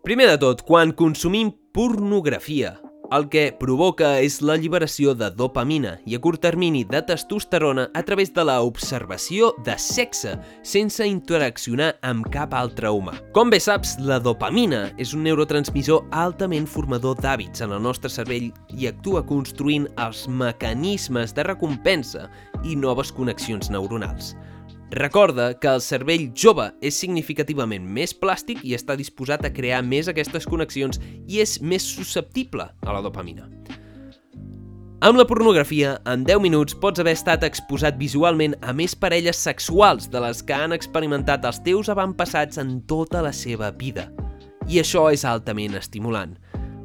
Primer 0.00 0.30
de 0.32 0.40
tot, 0.40 0.64
quan 0.64 0.96
consumim 0.96 1.52
pornografia, 1.76 2.72
el 3.16 3.26
que 3.32 3.50
provoca 3.60 4.14
és 4.24 4.38
l'alliberació 4.44 5.12
de 5.18 5.28
dopamina 5.36 5.96
i 6.08 6.16
a 6.16 6.20
curt 6.22 6.42
termini 6.44 6.82
de 6.88 7.02
testosterona 7.08 7.88
a 7.94 8.02
través 8.06 8.32
de 8.34 8.44
la 8.46 8.58
observació 8.64 9.52
de 9.66 9.76
sexe 9.78 10.34
sense 10.62 11.06
interaccionar 11.06 11.92
amb 12.08 12.28
cap 12.32 12.54
altre 12.56 12.90
humà. 12.92 13.18
Com 13.36 13.52
bé 13.52 13.60
saps, 13.60 13.98
la 14.00 14.20
dopamina 14.22 14.84
és 15.02 15.12
un 15.16 15.26
neurotransmissor 15.26 16.08
altament 16.24 16.68
formador 16.68 17.20
d'hàbits 17.20 17.64
en 17.66 17.76
el 17.76 17.84
nostre 17.84 18.10
cervell 18.12 18.50
i 18.72 18.88
actua 18.88 19.24
construint 19.26 19.88
els 20.00 20.24
mecanismes 20.28 21.36
de 21.36 21.44
recompensa 21.50 22.28
i 22.64 22.76
noves 22.78 23.12
connexions 23.12 23.70
neuronals. 23.72 24.32
Recorda 24.92 25.54
que 25.58 25.70
el 25.72 25.80
cervell 25.80 26.26
jove 26.36 26.66
és 26.84 26.98
significativament 27.00 27.86
més 27.96 28.12
plàstic 28.12 28.58
i 28.60 28.74
està 28.76 28.92
disposat 28.92 29.46
a 29.48 29.50
crear 29.50 29.78
més 29.80 30.10
aquestes 30.12 30.44
connexions 30.44 31.00
i 31.24 31.40
és 31.40 31.54
més 31.64 31.86
susceptible 31.94 32.66
a 32.68 32.92
la 32.92 33.00
dopamina. 33.00 33.48
Amb 35.02 35.16
la 35.16 35.24
pornografia, 35.24 35.94
en 36.04 36.26
10 36.28 36.42
minuts 36.44 36.76
pots 36.76 37.00
haver 37.00 37.16
estat 37.16 37.42
exposat 37.48 37.96
visualment 37.96 38.52
a 38.60 38.76
més 38.76 38.92
parelles 38.92 39.40
sexuals 39.40 40.10
de 40.12 40.20
les 40.20 40.44
que 40.44 40.54
han 40.60 40.76
experimentat 40.76 41.48
els 41.48 41.62
teus 41.64 41.88
avantpassats 41.88 42.60
en 42.60 42.82
tota 42.84 43.24
la 43.24 43.32
seva 43.32 43.72
vida. 43.72 44.10
I 44.68 44.84
això 44.84 45.08
és 45.08 45.24
altament 45.24 45.80
estimulant. 45.80 46.36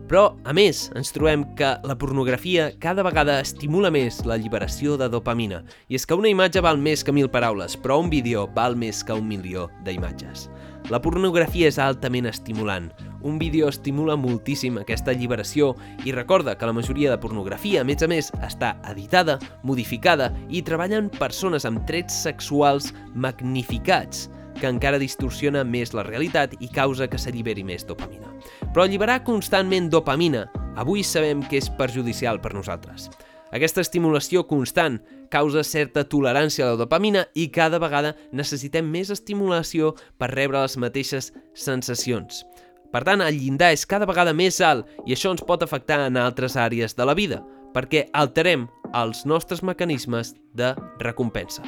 Però, 0.08 0.38
a 0.48 0.54
més, 0.56 0.86
ens 0.96 1.10
trobem 1.12 1.42
que 1.60 1.74
la 1.84 1.96
pornografia 2.00 2.70
cada 2.80 3.04
vegada 3.04 3.42
estimula 3.44 3.90
més 3.92 4.22
la 4.24 4.38
lliberació 4.40 4.96
de 4.96 5.10
dopamina. 5.12 5.66
I 5.92 6.00
és 6.00 6.06
que 6.08 6.16
una 6.16 6.32
imatge 6.32 6.64
val 6.64 6.80
més 6.80 7.04
que 7.04 7.12
mil 7.12 7.28
paraules, 7.28 7.76
però 7.76 7.98
un 8.00 8.08
vídeo 8.14 8.46
val 8.56 8.78
més 8.80 9.04
que 9.04 9.18
un 9.18 9.28
milió 9.28 9.66
d'imatges. 9.84 10.48
La 10.88 11.02
pornografia 11.04 11.68
és 11.68 11.76
altament 11.84 12.30
estimulant. 12.30 12.88
Un 13.28 13.36
vídeo 13.42 13.68
estimula 13.68 14.16
moltíssim 14.16 14.78
aquesta 14.80 15.12
alliberació 15.12 15.74
i 16.08 16.16
recorda 16.16 16.56
que 16.56 16.70
la 16.70 16.78
majoria 16.78 17.12
de 17.12 17.20
pornografia, 17.20 17.82
a 17.84 17.88
més 17.88 18.00
a 18.00 18.08
més, 18.08 18.32
està 18.48 18.78
editada, 18.88 19.36
modificada 19.68 20.32
i 20.48 20.64
treballen 20.64 21.12
persones 21.20 21.68
amb 21.68 21.84
trets 21.90 22.24
sexuals 22.24 22.94
magnificats 23.12 24.30
que 24.58 24.70
encara 24.70 25.00
distorsiona 25.02 25.64
més 25.64 25.94
la 25.94 26.06
realitat 26.06 26.56
i 26.60 26.70
causa 26.74 27.08
que 27.08 27.20
s'alliberi 27.22 27.64
més 27.64 27.86
dopamina. 27.88 28.34
Però 28.74 28.86
alliberar 28.86 29.24
constantment 29.28 29.90
dopamina 29.94 30.48
avui 30.78 31.04
sabem 31.04 31.42
que 31.46 31.58
és 31.62 31.70
perjudicial 31.70 32.42
per 32.42 32.54
nosaltres. 32.54 33.10
Aquesta 33.56 33.82
estimulació 33.82 34.44
constant 34.48 35.00
causa 35.32 35.64
certa 35.64 36.04
tolerància 36.04 36.66
a 36.66 36.74
la 36.74 36.80
dopamina 36.80 37.26
i 37.34 37.48
cada 37.54 37.80
vegada 37.80 38.14
necessitem 38.36 38.88
més 38.92 39.12
estimulació 39.14 39.94
per 40.20 40.34
rebre 40.34 40.62
les 40.66 40.78
mateixes 40.78 41.32
sensacions. 41.56 42.44
Per 42.92 43.04
tant, 43.08 43.22
el 43.24 43.40
llindar 43.40 43.74
és 43.76 43.86
cada 43.86 44.08
vegada 44.08 44.34
més 44.36 44.60
alt 44.64 44.88
i 45.06 45.16
això 45.16 45.32
ens 45.36 45.44
pot 45.48 45.64
afectar 45.64 46.06
en 46.08 46.20
altres 46.20 46.56
àrees 46.56 46.96
de 46.96 47.08
la 47.08 47.16
vida, 47.16 47.44
perquè 47.76 48.08
alterem 48.14 48.68
els 48.96 49.26
nostres 49.28 49.64
mecanismes 49.64 50.36
de 50.56 50.74
recompensa. 51.04 51.64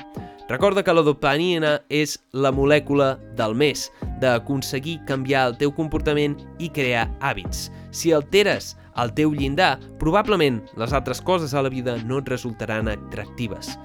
Recorda 0.50 0.82
que 0.82 0.94
la 0.98 1.04
dopamina 1.06 1.76
és 1.94 2.16
la 2.34 2.50
molècula 2.50 3.12
del 3.38 3.52
més, 3.54 3.84
d'aconseguir 4.18 4.96
canviar 5.06 5.44
el 5.52 5.58
teu 5.60 5.70
comportament 5.78 6.34
i 6.58 6.72
crear 6.74 7.04
hàbits. 7.22 7.68
Si 7.94 8.10
alteres 8.18 8.72
el 8.98 9.14
teu 9.14 9.30
llindar, 9.30 9.76
probablement 10.02 10.58
les 10.82 10.96
altres 10.98 11.22
coses 11.22 11.54
a 11.54 11.62
la 11.62 11.70
vida 11.70 12.00
no 12.02 12.18
et 12.18 12.32
resultaran 12.34 12.90
atractives. 12.90 13.76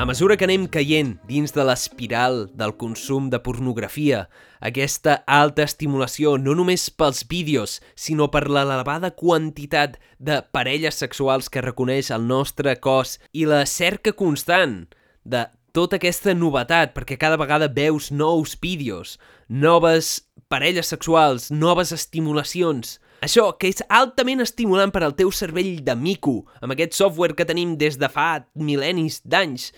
A 0.00 0.06
mesura 0.08 0.38
que 0.40 0.46
anem 0.48 0.64
caient 0.72 1.18
dins 1.28 1.52
de 1.52 1.66
l'espiral 1.68 2.46
del 2.56 2.72
consum 2.80 3.28
de 3.28 3.42
pornografia, 3.44 4.22
aquesta 4.64 5.18
alta 5.28 5.66
estimulació 5.68 6.38
no 6.40 6.56
només 6.56 6.88
pels 6.88 7.26
vídeos, 7.28 7.82
sinó 7.92 8.30
per 8.32 8.46
l'elevada 8.48 9.12
quantitat 9.12 10.00
de 10.16 10.40
parelles 10.48 10.96
sexuals 11.04 11.52
que 11.52 11.64
reconeix 11.64 12.08
el 12.08 12.24
nostre 12.24 12.78
cos 12.80 13.18
i 13.36 13.44
la 13.44 13.66
cerca 13.68 14.16
constant 14.16 14.86
de 15.24 15.44
tota 15.76 15.98
aquesta 16.00 16.32
novetat, 16.32 16.94
perquè 16.96 17.18
cada 17.20 17.36
vegada 17.36 17.68
veus 17.68 18.08
nous 18.08 18.54
vídeos, 18.62 19.18
noves 19.48 20.22
parelles 20.48 20.88
sexuals, 20.88 21.50
noves 21.50 21.92
estimulacions. 21.92 22.96
Això, 23.24 23.50
que 23.60 23.68
és 23.68 23.82
altament 23.92 24.40
estimulant 24.44 24.92
per 24.92 25.02
al 25.04 25.16
teu 25.18 25.32
cervell 25.32 25.82
de 25.84 25.96
mico, 25.96 26.46
amb 26.62 26.72
aquest 26.72 26.96
software 26.96 27.36
que 27.36 27.48
tenim 27.48 27.74
des 27.76 27.98
de 28.00 28.08
fa 28.12 28.46
mil·lennis 28.56 29.20
d'anys, 29.24 29.70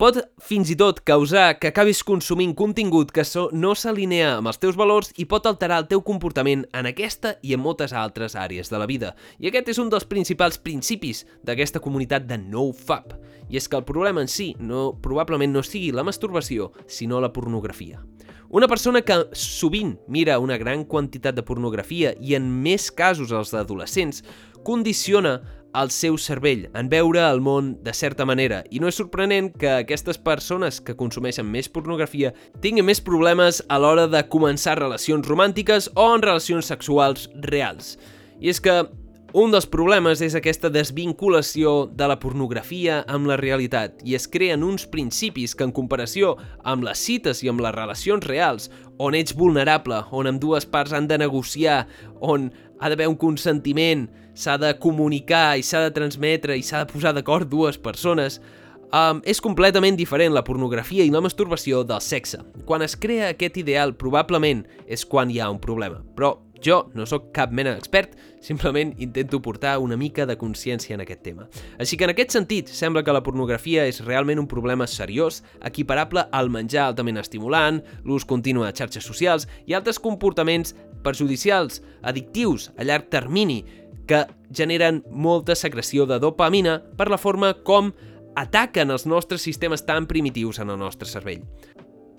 pot 0.00 0.16
fins 0.40 0.70
i 0.72 0.74
tot 0.80 1.02
causar 1.04 1.58
que 1.60 1.68
acabis 1.68 1.98
consumint 2.08 2.54
contingut 2.56 3.10
que 3.12 3.20
no 3.52 3.74
s'alinea 3.76 4.30
amb 4.38 4.48
els 4.48 4.56
teus 4.56 4.78
valors 4.80 5.10
i 5.20 5.26
pot 5.28 5.44
alterar 5.44 5.82
el 5.82 5.88
teu 5.90 6.00
comportament 6.00 6.62
en 6.72 6.88
aquesta 6.88 7.34
i 7.44 7.52
en 7.52 7.60
moltes 7.60 7.92
altres 7.92 8.32
àrees 8.32 8.72
de 8.72 8.80
la 8.80 8.86
vida. 8.88 9.12
I 9.36 9.50
aquest 9.50 9.68
és 9.68 9.80
un 9.82 9.90
dels 9.92 10.08
principals 10.08 10.56
principis 10.56 11.26
d'aquesta 11.44 11.84
comunitat 11.84 12.24
de 12.24 12.40
NoFap. 12.40 13.12
I 13.52 13.60
és 13.60 13.68
que 13.68 13.76
el 13.76 13.84
problema 13.84 14.24
en 14.24 14.32
si 14.32 14.54
no, 14.58 14.94
probablement 15.04 15.52
no 15.52 15.60
sigui 15.60 15.92
la 15.92 16.06
masturbació, 16.06 16.72
sinó 16.88 17.20
la 17.20 17.34
pornografia. 17.34 18.00
Una 18.48 18.66
persona 18.72 19.04
que 19.04 19.26
sovint 19.36 19.98
mira 20.08 20.40
una 20.40 20.56
gran 20.56 20.86
quantitat 20.88 21.36
de 21.36 21.44
pornografia 21.44 22.16
i 22.18 22.38
en 22.40 22.48
més 22.64 22.88
casos 22.90 23.36
els 23.36 23.52
adolescents 23.52 24.24
condiciona 24.64 25.42
el 25.74 25.90
seu 25.94 26.16
cervell, 26.18 26.68
en 26.74 26.88
veure 26.90 27.22
el 27.26 27.40
món 27.40 27.74
de 27.84 27.94
certa 27.94 28.26
manera. 28.26 28.62
I 28.70 28.80
no 28.82 28.90
és 28.90 28.98
sorprenent 28.98 29.52
que 29.58 29.70
aquestes 29.80 30.18
persones 30.18 30.80
que 30.80 30.96
consumeixen 30.98 31.46
més 31.46 31.70
pornografia 31.70 32.32
tinguin 32.62 32.88
més 32.88 33.02
problemes 33.04 33.62
a 33.68 33.78
l'hora 33.78 34.08
de 34.10 34.22
començar 34.32 34.78
relacions 34.78 35.28
romàntiques 35.28 35.90
o 35.94 36.08
en 36.14 36.24
relacions 36.26 36.70
sexuals 36.72 37.28
reals. 37.46 37.96
I 38.40 38.50
és 38.50 38.60
que 38.62 38.82
un 39.30 39.52
dels 39.54 39.68
problemes 39.70 40.18
és 40.26 40.34
aquesta 40.34 40.66
desvinculació 40.74 41.84
de 41.94 42.08
la 42.10 42.16
pornografia 42.18 42.96
amb 43.06 43.28
la 43.30 43.36
realitat 43.38 44.00
i 44.02 44.16
es 44.18 44.26
creen 44.26 44.64
uns 44.66 44.88
principis 44.90 45.54
que 45.54 45.62
en 45.62 45.70
comparació 45.70 46.32
amb 46.66 46.82
les 46.82 46.98
cites 46.98 47.44
i 47.44 47.50
amb 47.52 47.62
les 47.62 47.76
relacions 47.76 48.26
reals, 48.26 48.66
on 48.98 49.14
ets 49.14 49.36
vulnerable, 49.38 50.00
on 50.10 50.26
amb 50.26 50.42
dues 50.42 50.66
parts 50.66 50.96
han 50.96 51.06
de 51.06 51.20
negociar, 51.22 51.84
on 52.18 52.50
ha 52.80 52.90
d'haver 52.90 53.06
un 53.06 53.14
consentiment, 53.20 54.08
s'ha 54.40 54.56
de 54.60 54.72
comunicar 54.80 55.58
i 55.60 55.64
s'ha 55.66 55.84
de 55.84 55.92
transmetre 55.94 56.56
i 56.56 56.64
s'ha 56.64 56.84
de 56.84 56.92
posar 56.92 57.12
d'acord 57.16 57.48
dues 57.50 57.78
persones, 57.78 58.40
um, 58.88 59.20
és 59.24 59.40
completament 59.44 59.98
diferent 59.98 60.32
la 60.34 60.44
pornografia 60.46 61.04
i 61.04 61.12
la 61.12 61.22
masturbació 61.24 61.84
del 61.84 62.00
sexe. 62.00 62.40
Quan 62.64 62.82
es 62.86 62.96
crea 62.96 63.34
aquest 63.34 63.60
ideal, 63.60 63.96
probablement 64.00 64.64
és 64.86 65.04
quan 65.04 65.30
hi 65.30 65.40
ha 65.40 65.50
un 65.52 65.60
problema. 65.60 66.00
Però 66.16 66.38
jo 66.60 66.90
no 66.94 67.06
sóc 67.08 67.30
cap 67.36 67.52
mena 67.56 67.72
d'expert, 67.72 68.16
simplement 68.44 68.92
intento 69.00 69.40
portar 69.40 69.78
una 69.80 69.96
mica 69.96 70.26
de 70.28 70.36
consciència 70.40 70.94
en 70.94 71.04
aquest 71.04 71.22
tema. 71.24 71.48
Així 71.80 71.96
que 71.96 72.04
en 72.04 72.12
aquest 72.12 72.36
sentit, 72.36 72.68
sembla 72.68 73.02
que 73.04 73.14
la 73.16 73.22
pornografia 73.24 73.86
és 73.88 74.02
realment 74.04 74.40
un 74.40 74.48
problema 74.48 74.88
seriós, 74.88 75.42
equiparable 75.64 76.26
al 76.32 76.52
menjar 76.52 76.86
altament 76.86 77.20
estimulant, 77.20 77.80
l'ús 78.04 78.28
continu 78.28 78.64
de 78.64 78.72
xarxes 78.76 79.04
socials 79.04 79.48
i 79.66 79.76
altres 79.76 80.00
comportaments 80.00 80.74
perjudicials, 81.02 81.80
addictius 82.04 82.70
a 82.76 82.84
llarg 82.84 83.08
termini, 83.08 83.62
que 84.10 84.24
generen 84.50 85.04
molta 85.10 85.54
secreció 85.54 86.06
de 86.10 86.18
dopamina 86.18 86.80
per 86.98 87.06
la 87.12 87.18
forma 87.18 87.54
com 87.62 87.92
ataquen 88.38 88.90
els 88.90 89.06
nostres 89.06 89.42
sistemes 89.46 89.86
tan 89.86 90.08
primitius 90.10 90.58
en 90.58 90.70
el 90.74 90.78
nostre 90.80 91.08
cervell. 91.08 91.44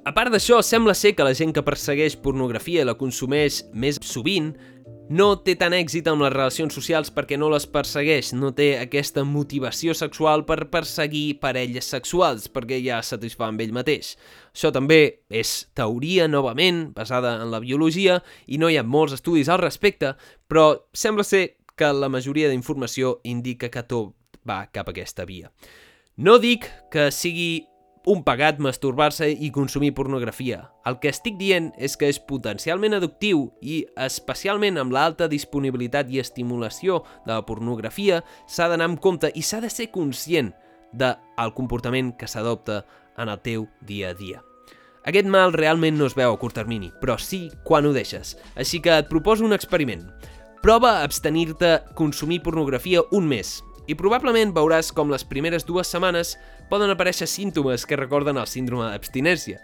A 0.01 0.15
part 0.15 0.33
d'això, 0.33 0.63
sembla 0.65 0.95
ser 0.97 1.11
que 1.13 1.25
la 1.27 1.35
gent 1.37 1.51
que 1.53 1.61
persegueix 1.61 2.15
pornografia 2.23 2.81
i 2.81 2.87
la 2.87 2.97
consumeix 2.97 3.61
més 3.73 3.99
sovint 4.01 4.55
no 5.11 5.27
té 5.43 5.57
tant 5.59 5.73
èxit 5.75 6.07
amb 6.07 6.23
les 6.23 6.31
relacions 6.31 6.73
socials 6.73 7.11
perquè 7.11 7.35
no 7.37 7.49
les 7.51 7.65
persegueix, 7.67 8.31
no 8.33 8.53
té 8.55 8.69
aquesta 8.79 9.25
motivació 9.27 9.93
sexual 9.97 10.45
per 10.47 10.69
perseguir 10.71 11.41
parelles 11.43 11.89
sexuals, 11.91 12.47
perquè 12.47 12.79
ja 12.79 13.01
satisfà 13.03 13.49
amb 13.49 13.61
ell 13.61 13.75
mateix. 13.75 14.15
Això 14.55 14.71
també 14.71 15.01
és 15.27 15.51
teoria, 15.75 16.29
novament, 16.31 16.85
basada 16.95 17.35
en 17.43 17.51
la 17.51 17.59
biologia, 17.59 18.21
i 18.47 18.57
no 18.57 18.71
hi 18.71 18.79
ha 18.79 18.87
molts 18.87 19.19
estudis 19.19 19.51
al 19.51 19.59
respecte, 19.59 20.15
però 20.47 20.87
sembla 20.95 21.27
ser 21.27 21.43
que 21.75 21.91
la 21.93 22.09
majoria 22.09 22.49
d'informació 22.49 23.19
indica 23.23 23.69
que 23.69 23.83
tot 23.83 24.15
va 24.47 24.65
cap 24.71 24.89
a 24.89 24.95
aquesta 24.95 25.25
via. 25.25 25.51
No 26.17 26.37
dic 26.39 26.67
que 26.91 27.09
sigui 27.11 27.67
un 28.05 28.23
pagat 28.25 28.57
masturbar-se 28.57 29.29
i 29.29 29.51
consumir 29.53 29.93
pornografia. 29.93 30.71
El 30.85 30.97
que 30.99 31.11
estic 31.13 31.37
dient 31.37 31.69
és 31.77 31.95
que 31.97 32.09
és 32.09 32.17
potencialment 32.17 32.97
addictiu 32.97 33.51
i, 33.61 33.83
especialment 33.95 34.79
amb 34.81 34.95
l'alta 34.95 35.29
disponibilitat 35.29 36.09
i 36.09 36.21
estimulació 36.21 37.03
de 37.27 37.35
la 37.35 37.45
pornografia, 37.45 38.23
s'ha 38.49 38.71
d'anar 38.71 38.89
amb 38.89 39.01
compte 39.01 39.29
i 39.35 39.45
s'ha 39.45 39.61
de 39.61 39.69
ser 39.69 39.91
conscient 39.93 40.51
del 40.91 41.53
comportament 41.55 42.15
que 42.17 42.27
s'adopta 42.27 42.81
en 43.17 43.29
el 43.29 43.39
teu 43.45 43.67
dia 43.85 44.11
a 44.11 44.17
dia. 44.17 44.41
Aquest 45.05 45.25
mal 45.25 45.53
realment 45.53 45.97
no 45.97 46.05
es 46.09 46.17
veu 46.17 46.33
a 46.33 46.37
curt 46.37 46.57
termini, 46.57 46.91
però 47.01 47.17
sí 47.17 47.47
quan 47.65 47.85
ho 47.85 47.93
deixes. 47.93 48.35
Així 48.55 48.81
que 48.81 48.99
et 49.01 49.09
proposo 49.09 49.45
un 49.45 49.53
experiment. 49.53 50.03
Prova 50.61 50.99
a 50.99 51.03
abstenir-te 51.03 51.79
consumir 51.97 52.43
pornografia 52.45 53.01
un 53.17 53.25
mes 53.25 53.63
i 53.89 53.95
probablement 53.97 54.51
veuràs 54.53 54.91
com 54.93 55.09
les 55.09 55.23
primeres 55.25 55.63
dues 55.65 55.89
setmanes 55.89 56.35
poden 56.69 56.91
aparèixer 56.93 57.25
símptomes 57.25 57.81
que 57.89 57.97
recorden 57.97 58.37
el 58.37 58.45
síndrome 58.45 58.85
d'abstinència, 58.85 59.57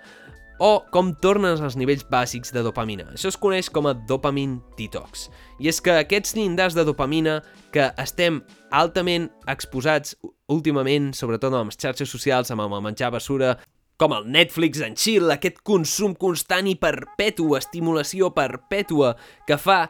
o 0.58 0.72
com 0.90 1.12
tornen 1.22 1.62
als 1.62 1.76
nivells 1.78 2.02
bàsics 2.10 2.50
de 2.50 2.64
dopamina. 2.66 3.06
Això 3.14 3.30
es 3.30 3.38
coneix 3.38 3.70
com 3.70 3.86
a 3.86 3.94
dopamine 4.10 4.58
detox. 4.80 5.28
I 5.62 5.70
és 5.70 5.78
que 5.86 5.94
aquests 6.00 6.34
llindars 6.34 6.74
de 6.74 6.86
dopamina 6.88 7.44
que 7.70 7.92
estem 8.02 8.40
altament 8.74 9.28
exposats 9.54 10.16
últimament, 10.50 11.12
sobretot 11.14 11.54
amb 11.54 11.70
les 11.70 11.78
xarxes 11.78 12.10
socials, 12.10 12.50
amb 12.50 12.66
el 12.66 12.74
menjar 12.82 13.12
basura, 13.14 13.54
com 14.02 14.18
el 14.18 14.26
Netflix 14.34 14.82
en 14.82 14.98
chill, 14.98 15.30
aquest 15.30 15.62
consum 15.62 16.18
constant 16.18 16.66
i 16.66 16.74
perpètu, 16.74 17.52
estimulació 17.58 18.32
perpètua, 18.34 19.14
que 19.46 19.62
fa 19.62 19.84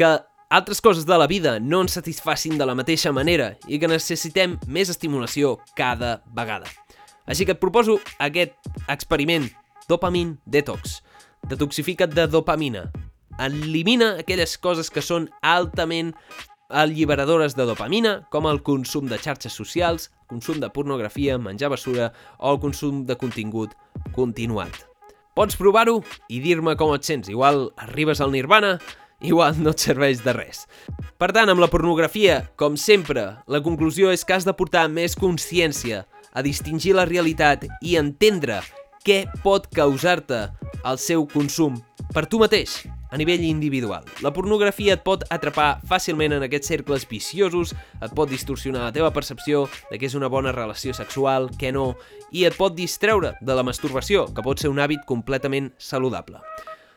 que 0.00 0.14
altres 0.50 0.80
coses 0.80 1.06
de 1.06 1.18
la 1.18 1.26
vida 1.26 1.58
no 1.60 1.80
ens 1.82 1.96
satisfacin 1.98 2.58
de 2.58 2.66
la 2.66 2.74
mateixa 2.78 3.12
manera 3.12 3.54
i 3.66 3.80
que 3.82 3.90
necessitem 3.90 4.56
més 4.66 4.90
estimulació 4.92 5.56
cada 5.78 6.20
vegada. 6.34 6.70
Així 7.26 7.44
que 7.44 7.56
et 7.56 7.62
proposo 7.62 7.98
aquest 8.22 8.54
experiment 8.88 9.48
Dopamine 9.88 10.38
Detox. 10.46 11.00
Detoxifica't 11.46 12.14
de 12.14 12.26
dopamina. 12.26 12.90
Elimina 13.38 14.16
aquelles 14.22 14.56
coses 14.58 14.90
que 14.90 15.02
són 15.02 15.28
altament 15.42 16.14
alliberadores 16.70 17.54
de 17.54 17.66
dopamina, 17.66 18.16
com 18.30 18.48
el 18.50 18.62
consum 18.66 19.06
de 19.06 19.18
xarxes 19.22 19.54
socials, 19.54 20.10
consum 20.26 20.58
de 20.58 20.70
pornografia, 20.74 21.38
menjar 21.38 21.70
basura 21.70 22.12
o 22.38 22.54
el 22.54 22.60
consum 22.62 23.04
de 23.06 23.14
contingut 23.18 23.76
continuat. 24.14 24.74
Pots 25.36 25.58
provar-ho 25.60 26.00
i 26.32 26.40
dir-me 26.40 26.74
com 26.80 26.94
et 26.96 27.06
sents. 27.06 27.28
Igual 27.30 27.68
arribes 27.76 28.22
al 28.24 28.32
nirvana 28.32 28.78
igual 29.20 29.56
no 29.62 29.72
et 29.72 29.82
serveix 29.82 30.22
de 30.24 30.34
res. 30.36 30.64
Per 31.16 31.30
tant, 31.32 31.48
amb 31.48 31.62
la 31.62 31.70
pornografia, 31.72 32.42
com 32.56 32.76
sempre, 32.76 33.28
la 33.46 33.62
conclusió 33.64 34.12
és 34.12 34.24
que 34.24 34.36
has 34.36 34.46
de 34.48 34.54
portar 34.56 34.86
més 34.92 35.16
consciència 35.16 36.04
a 36.36 36.44
distingir 36.44 36.96
la 36.96 37.06
realitat 37.08 37.64
i 37.80 37.96
entendre 37.96 38.60
què 39.06 39.24
pot 39.44 39.68
causar-te 39.72 40.48
el 40.84 40.98
seu 40.98 41.24
consum 41.30 41.78
per 42.12 42.26
tu 42.26 42.38
mateix, 42.42 42.84
a 43.10 43.16
nivell 43.16 43.44
individual. 43.46 44.04
La 44.22 44.32
pornografia 44.34 44.96
et 44.96 45.04
pot 45.06 45.24
atrapar 45.32 45.80
fàcilment 45.86 46.36
en 46.36 46.44
aquests 46.46 46.72
cercles 46.72 47.06
viciosos, 47.08 47.72
et 48.02 48.14
pot 48.16 48.30
distorsionar 48.30 48.86
la 48.86 48.94
teva 48.94 49.12
percepció 49.14 49.66
de 49.90 49.98
què 49.98 50.10
és 50.10 50.16
una 50.18 50.30
bona 50.32 50.52
relació 50.54 50.94
sexual, 50.96 51.50
què 51.58 51.72
no, 51.74 51.94
i 52.32 52.44
et 52.48 52.56
pot 52.58 52.74
distreure 52.76 53.36
de 53.40 53.56
la 53.56 53.64
masturbació, 53.66 54.26
que 54.34 54.44
pot 54.44 54.60
ser 54.60 54.72
un 54.72 54.82
hàbit 54.82 55.06
completament 55.06 55.72
saludable. 55.78 56.42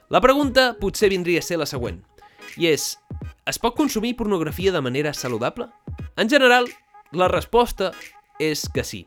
La 0.10 0.22
pregunta 0.22 0.74
potser 0.80 1.12
vindria 1.14 1.44
a 1.44 1.46
ser 1.46 1.60
la 1.62 1.70
següent 1.70 2.02
i 2.58 2.70
és, 2.72 2.94
es 3.46 3.60
pot 3.62 3.76
consumir 3.78 4.16
pornografia 4.18 4.72
de 4.72 4.82
manera 4.82 5.14
saludable? 5.14 5.70
En 6.18 6.30
general, 6.30 6.68
la 7.12 7.28
resposta 7.28 7.92
és 8.40 8.68
que 8.74 8.84
sí. 8.84 9.06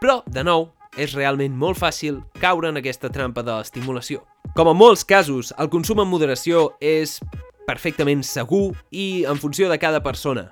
Però, 0.00 0.22
de 0.26 0.44
nou, 0.44 0.70
és 0.98 1.14
realment 1.16 1.54
molt 1.56 1.78
fàcil 1.80 2.20
caure 2.40 2.68
en 2.68 2.80
aquesta 2.80 3.10
trampa 3.12 3.44
de 3.44 3.54
l'estimulació. 3.54 4.22
Com 4.56 4.68
en 4.68 4.76
molts 4.76 5.04
casos, 5.08 5.52
el 5.58 5.70
consum 5.72 6.02
en 6.02 6.10
moderació 6.10 6.72
és 6.80 7.18
perfectament 7.66 8.24
segur 8.26 8.74
i 8.90 9.24
en 9.28 9.38
funció 9.40 9.70
de 9.70 9.78
cada 9.80 10.02
persona. 10.04 10.50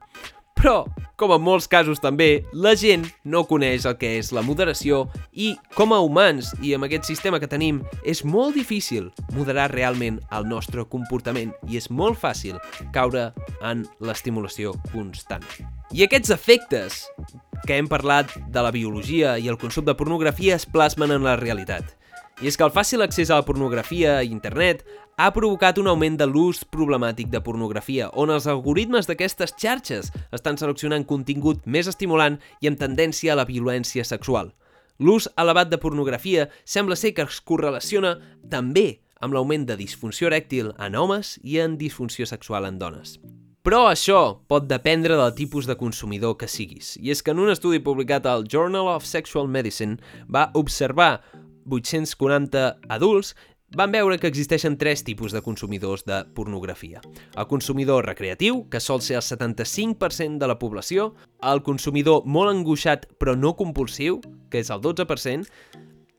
Però, 0.61 0.83
com 1.17 1.31
en 1.33 1.41
molts 1.41 1.65
casos 1.73 2.03
també, 2.05 2.43
la 2.53 2.75
gent 2.77 3.07
no 3.25 3.47
coneix 3.49 3.87
el 3.89 3.95
que 3.97 4.11
és 4.19 4.29
la 4.37 4.43
moderació 4.45 5.07
i, 5.33 5.55
com 5.73 5.95
a 5.97 6.01
humans 6.05 6.51
i 6.61 6.75
amb 6.77 6.85
aquest 6.85 7.09
sistema 7.09 7.39
que 7.41 7.49
tenim, 7.49 7.79
és 8.05 8.21
molt 8.29 8.59
difícil 8.59 9.07
moderar 9.33 9.71
realment 9.73 10.19
el 10.37 10.45
nostre 10.51 10.85
comportament 10.93 11.55
i 11.65 11.81
és 11.81 11.89
molt 11.89 12.21
fàcil 12.21 12.61
caure 12.93 13.31
en 13.65 13.87
l'estimulació 14.05 14.75
constant. 14.91 15.49
I 15.97 16.05
aquests 16.05 16.37
efectes 16.37 17.07
que 17.65 17.81
hem 17.81 17.89
parlat 17.89 18.37
de 18.53 18.61
la 18.61 18.75
biologia 18.77 19.39
i 19.41 19.49
el 19.49 19.57
consum 19.57 19.89
de 19.89 19.97
pornografia 19.97 20.61
es 20.61 20.69
plasmen 20.69 21.17
en 21.17 21.25
la 21.25 21.39
realitat. 21.41 21.97
I 22.41 22.49
és 22.49 22.57
que 22.57 22.65
el 22.65 22.73
fàcil 22.73 23.03
accés 23.05 23.29
a 23.29 23.37
la 23.37 23.45
pornografia 23.45 24.15
i 24.25 24.31
internet 24.33 24.87
ha 25.21 25.27
provocat 25.37 25.77
un 25.77 25.91
augment 25.91 26.15
de 26.17 26.25
l'ús 26.25 26.63
problemàtic 26.65 27.29
de 27.29 27.43
pornografia, 27.45 28.07
on 28.17 28.31
els 28.33 28.47
algoritmes 28.49 29.05
d'aquestes 29.05 29.53
xarxes 29.61 30.09
estan 30.33 30.57
seleccionant 30.57 31.05
contingut 31.05 31.67
més 31.69 31.91
estimulant 31.91 32.39
i 32.65 32.71
amb 32.71 32.81
tendència 32.81 33.35
a 33.35 33.37
la 33.37 33.45
violència 33.45 34.07
sexual. 34.09 34.55
L'ús 34.97 35.29
elevat 35.37 35.69
de 35.69 35.77
pornografia 35.83 36.47
sembla 36.65 36.97
ser 36.97 37.13
que 37.13 37.27
es 37.29 37.43
correlaciona 37.45 38.15
també 38.49 39.03
amb 39.21 39.37
l'augment 39.37 39.69
de 39.69 39.77
disfunció 39.77 40.33
erèctil 40.33 40.73
en 40.81 40.97
homes 40.97 41.35
i 41.45 41.61
en 41.61 41.77
disfunció 41.77 42.25
sexual 42.25 42.65
en 42.65 42.81
dones. 42.81 43.19
Però 43.61 43.83
això 43.91 44.41
pot 44.49 44.65
dependre 44.65 45.21
del 45.21 45.37
tipus 45.37 45.69
de 45.69 45.77
consumidor 45.77 46.39
que 46.41 46.49
siguis. 46.49 46.95
I 46.97 47.13
és 47.13 47.21
que 47.21 47.37
en 47.37 47.45
un 47.45 47.53
estudi 47.53 47.85
publicat 47.85 48.25
al 48.25 48.49
Journal 48.49 48.89
of 48.89 49.05
Sexual 49.05 49.53
Medicine 49.53 50.01
va 50.33 50.49
observar 50.57 51.21
840 51.69 52.79
adults 52.89 53.35
van 53.77 53.93
veure 53.95 54.19
que 54.19 54.27
existeixen 54.27 54.77
tres 54.79 55.05
tipus 55.07 55.33
de 55.33 55.43
consumidors 55.43 56.03
de 56.05 56.25
pornografia. 56.35 57.01
El 57.37 57.47
consumidor 57.47 58.07
recreatiu, 58.07 58.65
que 58.69 58.81
sol 58.81 59.03
ser 59.03 59.21
el 59.21 59.23
75% 59.23 60.39
de 60.39 60.49
la 60.51 60.59
població, 60.59 61.15
el 61.43 61.63
consumidor 61.63 62.27
molt 62.27 62.51
angoixat 62.51 63.07
però 63.19 63.37
no 63.39 63.55
compulsiu, 63.57 64.19
que 64.51 64.59
és 64.59 64.71
el 64.75 64.83
12%, 64.83 65.47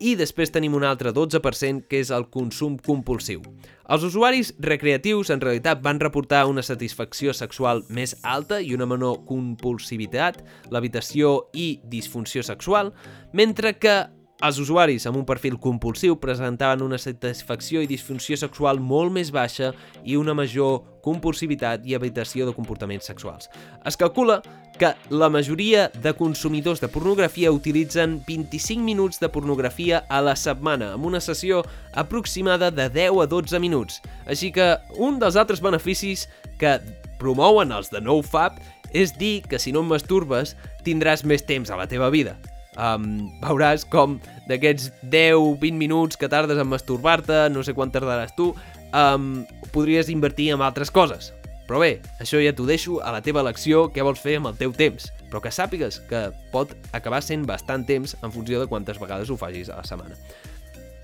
i 0.01 0.15
després 0.17 0.49
tenim 0.49 0.73
un 0.73 0.85
altre 0.87 1.11
12% 1.13 1.85
que 1.89 1.99
és 2.01 2.09
el 2.09 2.25
consum 2.33 2.77
compulsiu. 2.81 3.43
Els 3.91 4.05
usuaris 4.07 4.53
recreatius 4.63 5.29
en 5.29 5.43
realitat 5.43 5.83
van 5.83 5.99
reportar 6.01 6.45
una 6.49 6.63
satisfacció 6.65 7.35
sexual 7.37 7.83
més 7.89 8.15
alta 8.23 8.61
i 8.63 8.73
una 8.73 8.87
menor 8.89 9.25
compulsivitat, 9.27 10.41
l'habitació 10.71 11.51
i 11.53 11.81
disfunció 11.91 12.41
sexual, 12.41 12.95
mentre 13.33 13.75
que 13.77 13.99
els 14.41 14.57
usuaris 14.57 15.05
amb 15.05 15.19
un 15.19 15.25
perfil 15.25 15.57
compulsiu 15.61 16.15
presentaven 16.21 16.81
una 16.81 16.97
satisfacció 17.01 17.81
i 17.83 17.89
disfunció 17.89 18.37
sexual 18.39 18.79
molt 18.81 19.13
més 19.13 19.29
baixa 19.33 19.71
i 20.03 20.17
una 20.17 20.33
major 20.37 20.81
compulsivitat 21.05 21.85
i 21.85 21.95
habitació 21.97 22.47
de 22.47 22.55
comportaments 22.57 23.05
sexuals. 23.09 23.49
Es 23.85 23.97
calcula 23.97 24.39
que 24.81 24.93
la 25.13 25.29
majoria 25.29 25.89
de 25.93 26.13
consumidors 26.17 26.81
de 26.81 26.89
pornografia 26.89 27.51
utilitzen 27.53 28.19
25 28.27 28.81
minuts 28.81 29.21
de 29.21 29.29
pornografia 29.29 30.03
a 30.09 30.21
la 30.25 30.35
setmana, 30.35 30.93
amb 30.95 31.05
una 31.05 31.21
sessió 31.21 31.61
aproximada 31.93 32.71
de 32.71 32.89
10 32.89 33.21
a 33.21 33.27
12 33.29 33.59
minuts. 33.61 34.01
Així 34.25 34.49
que 34.51 34.73
un 34.97 35.19
dels 35.21 35.37
altres 35.37 35.61
beneficis 35.61 36.27
que 36.57 36.79
promouen 37.21 37.73
els 37.75 37.93
de 37.93 38.01
NoFap 38.01 38.57
és 38.91 39.13
dir 39.17 39.43
que 39.45 39.61
si 39.61 39.71
no 39.71 39.85
et 39.85 39.93
masturbes 39.93 40.55
tindràs 40.85 41.21
més 41.23 41.45
temps 41.45 41.69
a 41.69 41.77
la 41.77 41.87
teva 41.87 42.09
vida 42.09 42.39
um, 42.77 43.27
veuràs 43.43 43.85
com 43.89 44.19
d'aquests 44.49 44.91
10-20 45.03 45.77
minuts 45.79 46.19
que 46.19 46.29
tardes 46.31 46.59
en 46.61 46.69
masturbar-te, 46.71 47.47
no 47.51 47.63
sé 47.65 47.75
quan 47.77 47.91
tardaràs 47.93 48.35
tu, 48.37 48.51
um, 48.93 49.45
podries 49.73 50.11
invertir 50.13 50.51
en 50.55 50.63
altres 50.63 50.91
coses. 50.91 51.31
Però 51.67 51.79
bé, 51.79 52.01
això 52.19 52.41
ja 52.43 52.51
t'ho 52.51 52.65
deixo 52.67 52.99
a 52.99 53.13
la 53.15 53.21
teva 53.23 53.39
elecció 53.39 53.85
què 53.93 54.03
vols 54.03 54.19
fer 54.19 54.35
amb 54.39 54.49
el 54.49 54.57
teu 54.59 54.73
temps, 54.75 55.07
però 55.31 55.39
que 55.43 55.53
sàpigues 55.55 56.01
que 56.09 56.25
pot 56.51 56.73
acabar 56.91 57.21
sent 57.23 57.45
bastant 57.47 57.85
temps 57.87 58.17
en 58.19 58.33
funció 58.33 58.59
de 58.59 58.67
quantes 58.67 58.99
vegades 58.99 59.31
ho 59.31 59.37
facis 59.39 59.71
a 59.71 59.77
la 59.79 59.87
setmana. 59.87 60.17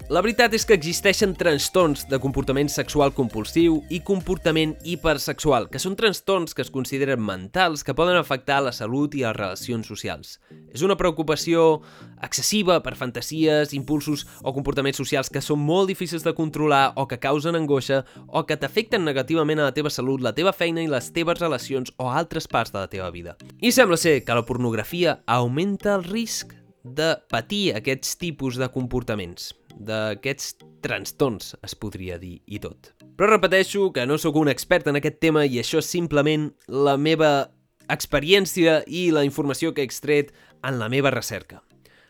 La 0.08 0.22
veritat 0.24 0.54
és 0.56 0.64
que 0.64 0.72
existeixen 0.72 1.34
trastorns 1.36 2.06
de 2.08 2.16
comportament 2.24 2.70
sexual 2.72 3.10
compulsiu 3.12 3.82
i 3.92 3.98
comportament 4.08 4.78
hipersexual, 4.88 5.66
que 5.68 5.82
són 5.84 5.98
trastorns 6.00 6.56
que 6.56 6.64
es 6.64 6.72
consideren 6.72 7.20
mentals 7.20 7.84
que 7.84 7.92
poden 7.92 8.16
afectar 8.16 8.62
la 8.64 8.72
salut 8.72 9.18
i 9.20 9.26
les 9.26 9.36
relacions 9.36 9.90
socials. 9.92 10.38
És 10.72 10.86
una 10.88 10.96
preocupació 10.96 11.82
excessiva 12.24 12.80
per 12.86 12.96
fantasies, 12.96 13.76
impulsos 13.76 14.24
o 14.48 14.56
comportaments 14.56 15.04
socials 15.04 15.28
que 15.28 15.44
són 15.44 15.60
molt 15.60 15.92
difícils 15.92 16.24
de 16.24 16.36
controlar 16.40 16.94
o 16.96 17.04
que 17.12 17.20
causen 17.20 17.60
angoixa 17.60 18.06
o 18.32 18.46
que 18.48 18.56
t'afecten 18.56 19.04
negativament 19.04 19.60
a 19.60 19.68
la 19.68 19.76
teva 19.76 19.92
salut, 19.92 20.24
la 20.24 20.32
teva 20.32 20.56
feina 20.56 20.80
i 20.80 20.88
les 20.88 21.12
teves 21.12 21.44
relacions 21.44 21.92
o 22.00 22.08
altres 22.08 22.48
parts 22.48 22.72
de 22.72 22.80
la 22.80 22.88
teva 22.88 23.12
vida. 23.12 23.36
I 23.60 23.76
sembla 23.76 24.00
ser 24.00 24.22
que 24.24 24.40
la 24.40 24.48
pornografia 24.48 25.20
augmenta 25.28 26.00
el 26.00 26.08
risc 26.08 26.56
de 26.88 27.18
patir 27.28 27.74
aquests 27.76 28.16
tipus 28.16 28.56
de 28.56 28.72
comportaments 28.72 29.52
d'aquests 29.80 30.58
trastorns, 30.84 31.54
es 31.64 31.76
podria 31.76 32.18
dir, 32.22 32.42
i 32.46 32.60
tot. 32.64 32.94
Però 33.18 33.30
repeteixo 33.32 33.92
que 33.94 34.06
no 34.06 34.18
sóc 34.22 34.38
un 34.38 34.50
expert 34.52 34.88
en 34.90 35.00
aquest 35.00 35.22
tema 35.24 35.46
i 35.46 35.60
això 35.62 35.82
és 35.82 35.90
simplement 35.90 36.52
la 36.68 36.98
meva 36.98 37.50
experiència 37.90 38.82
i 38.88 39.10
la 39.16 39.24
informació 39.26 39.74
que 39.74 39.82
he 39.82 39.88
extret 39.88 40.34
en 40.64 40.80
la 40.82 40.90
meva 40.90 41.14
recerca. 41.14 41.62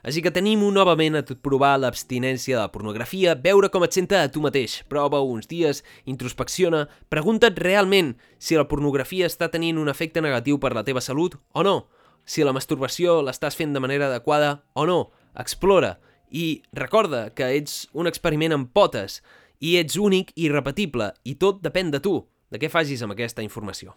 Així 0.08 0.22
que 0.24 0.32
tenim 0.32 0.62
novament 0.72 1.18
a 1.20 1.24
provar 1.44 1.74
l'abstinència 1.82 2.56
de 2.56 2.62
la 2.62 2.72
pornografia, 2.72 3.34
veure 3.36 3.68
com 3.74 3.84
et 3.84 3.92
senta 3.92 4.22
a 4.24 4.30
tu 4.32 4.40
mateix. 4.40 4.78
Prova 4.88 5.20
uns 5.20 5.50
dies, 5.52 5.84
introspecciona, 6.08 6.86
pregunta't 7.12 7.60
realment 7.60 8.14
si 8.40 8.56
la 8.56 8.68
pornografia 8.72 9.28
està 9.28 9.50
tenint 9.52 9.82
un 9.82 9.92
efecte 9.92 10.24
negatiu 10.24 10.62
per 10.64 10.72
la 10.78 10.86
teva 10.88 11.04
salut 11.04 11.36
o 11.52 11.66
no, 11.68 11.76
si 12.24 12.46
la 12.46 12.56
masturbació 12.56 13.20
l'estàs 13.20 13.60
fent 13.60 13.76
de 13.76 13.84
manera 13.84 14.08
adequada 14.08 14.62
o 14.76 14.86
no. 14.88 15.10
Explora, 15.36 15.98
i 16.32 16.62
recorda 16.74 17.30
que 17.36 17.50
ets 17.58 17.86
un 17.94 18.08
experiment 18.08 18.56
amb 18.56 18.72
potes 18.74 19.22
i 19.60 19.78
ets 19.80 19.98
únic 19.98 20.34
i 20.36 20.50
repetible 20.52 21.12
i 21.24 21.36
tot 21.36 21.62
depèn 21.64 21.92
de 21.94 22.02
tu, 22.04 22.20
de 22.52 22.60
què 22.62 22.70
facis 22.72 23.02
amb 23.04 23.16
aquesta 23.16 23.44
informació. 23.46 23.96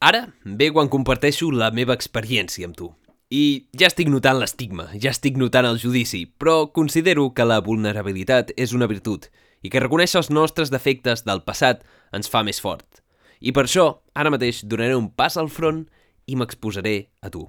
Ara 0.00 0.26
ve 0.44 0.70
quan 0.72 0.90
comparteixo 0.92 1.50
la 1.50 1.70
meva 1.72 1.96
experiència 1.96 2.68
amb 2.68 2.76
tu. 2.76 2.90
I 3.32 3.66
ja 3.74 3.88
estic 3.88 4.10
notant 4.12 4.38
l'estigma, 4.38 4.90
ja 4.94 5.10
estic 5.10 5.38
notant 5.40 5.66
el 5.66 5.80
judici, 5.82 6.26
però 6.26 6.68
considero 6.70 7.32
que 7.34 7.46
la 7.46 7.58
vulnerabilitat 7.64 8.52
és 8.56 8.74
una 8.76 8.86
virtut 8.86 9.26
i 9.64 9.70
que 9.72 9.82
reconèixer 9.82 10.20
els 10.20 10.30
nostres 10.30 10.70
defectes 10.70 11.24
del 11.26 11.42
passat 11.42 11.82
ens 12.14 12.30
fa 12.30 12.44
més 12.46 12.60
fort. 12.62 13.02
I 13.40 13.52
per 13.52 13.66
això, 13.66 13.88
ara 14.14 14.30
mateix, 14.30 14.62
donaré 14.64 14.94
un 14.94 15.10
pas 15.10 15.36
al 15.36 15.50
front 15.50 15.86
i 16.26 16.36
m'exposaré 16.36 17.08
a 17.20 17.32
tu. 17.32 17.48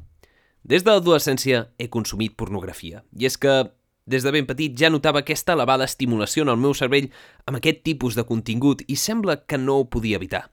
Des 0.67 0.83
de 0.83 0.91
l'adolescència 0.91 1.67
he 1.77 1.87
consumit 1.93 2.35
pornografia, 2.35 3.03
i 3.13 3.27
és 3.29 3.37
que 3.37 3.67
des 4.07 4.23
de 4.23 4.31
ben 4.31 4.47
petit 4.47 4.73
ja 4.79 4.89
notava 4.89 5.21
aquesta 5.21 5.53
elevada 5.53 5.85
estimulació 5.85 6.45
en 6.45 6.53
el 6.53 6.61
meu 6.63 6.73
cervell 6.73 7.11
amb 7.45 7.59
aquest 7.59 7.83
tipus 7.83 8.15
de 8.15 8.23
contingut 8.23 8.81
i 8.87 8.95
sembla 8.95 9.41
que 9.45 9.59
no 9.59 9.81
ho 9.81 9.89
podia 9.91 10.17
evitar. 10.17 10.47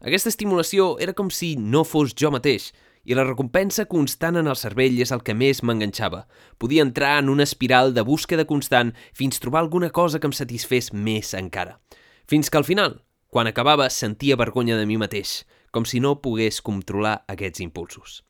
Aquesta 0.00 0.28
estimulació 0.28 0.94
era 1.00 1.16
com 1.16 1.32
si 1.32 1.56
no 1.56 1.82
fos 1.84 2.14
jo 2.16 2.30
mateix, 2.30 2.70
i 3.04 3.16
la 3.16 3.24
recompensa 3.24 3.86
constant 3.88 4.36
en 4.36 4.48
el 4.50 4.58
cervell 4.60 5.00
és 5.00 5.12
el 5.12 5.22
que 5.24 5.34
més 5.34 5.62
m'enganxava. 5.64 6.26
Podia 6.60 6.84
entrar 6.84 7.16
en 7.22 7.30
una 7.32 7.46
espiral 7.48 7.94
de 7.96 8.04
búsqueda 8.04 8.44
constant 8.44 8.92
fins 9.16 9.40
trobar 9.40 9.64
alguna 9.64 9.90
cosa 9.90 10.20
que 10.20 10.28
em 10.28 10.36
satisfés 10.36 10.92
més 10.92 11.32
encara. 11.34 11.78
Fins 12.28 12.50
que 12.50 12.60
al 12.60 12.68
final, 12.68 13.00
quan 13.32 13.48
acabava, 13.48 13.88
sentia 13.90 14.36
vergonya 14.36 14.76
de 14.76 14.86
mi 14.86 15.00
mateix, 15.00 15.44
com 15.70 15.86
si 15.86 16.00
no 16.00 16.18
pogués 16.20 16.60
controlar 16.60 17.22
aquests 17.30 17.64
impulsos. 17.64 18.20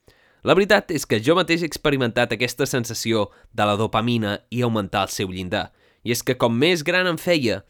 La 0.42 0.54
veritat 0.56 0.90
és 0.94 1.04
que 1.04 1.20
jo 1.20 1.36
mateix 1.36 1.62
he 1.62 1.68
experimentat 1.68 2.32
aquesta 2.32 2.66
sensació 2.68 3.28
de 3.52 3.66
la 3.68 3.76
dopamina 3.76 4.38
i 4.50 4.62
augmentar 4.64 5.04
el 5.08 5.12
seu 5.12 5.32
llindar. 5.32 5.68
I 6.04 6.14
és 6.14 6.22
que 6.24 6.38
com 6.40 6.54
més 6.56 6.84
gran 6.86 7.08
em 7.10 7.18
feia, 7.20 7.60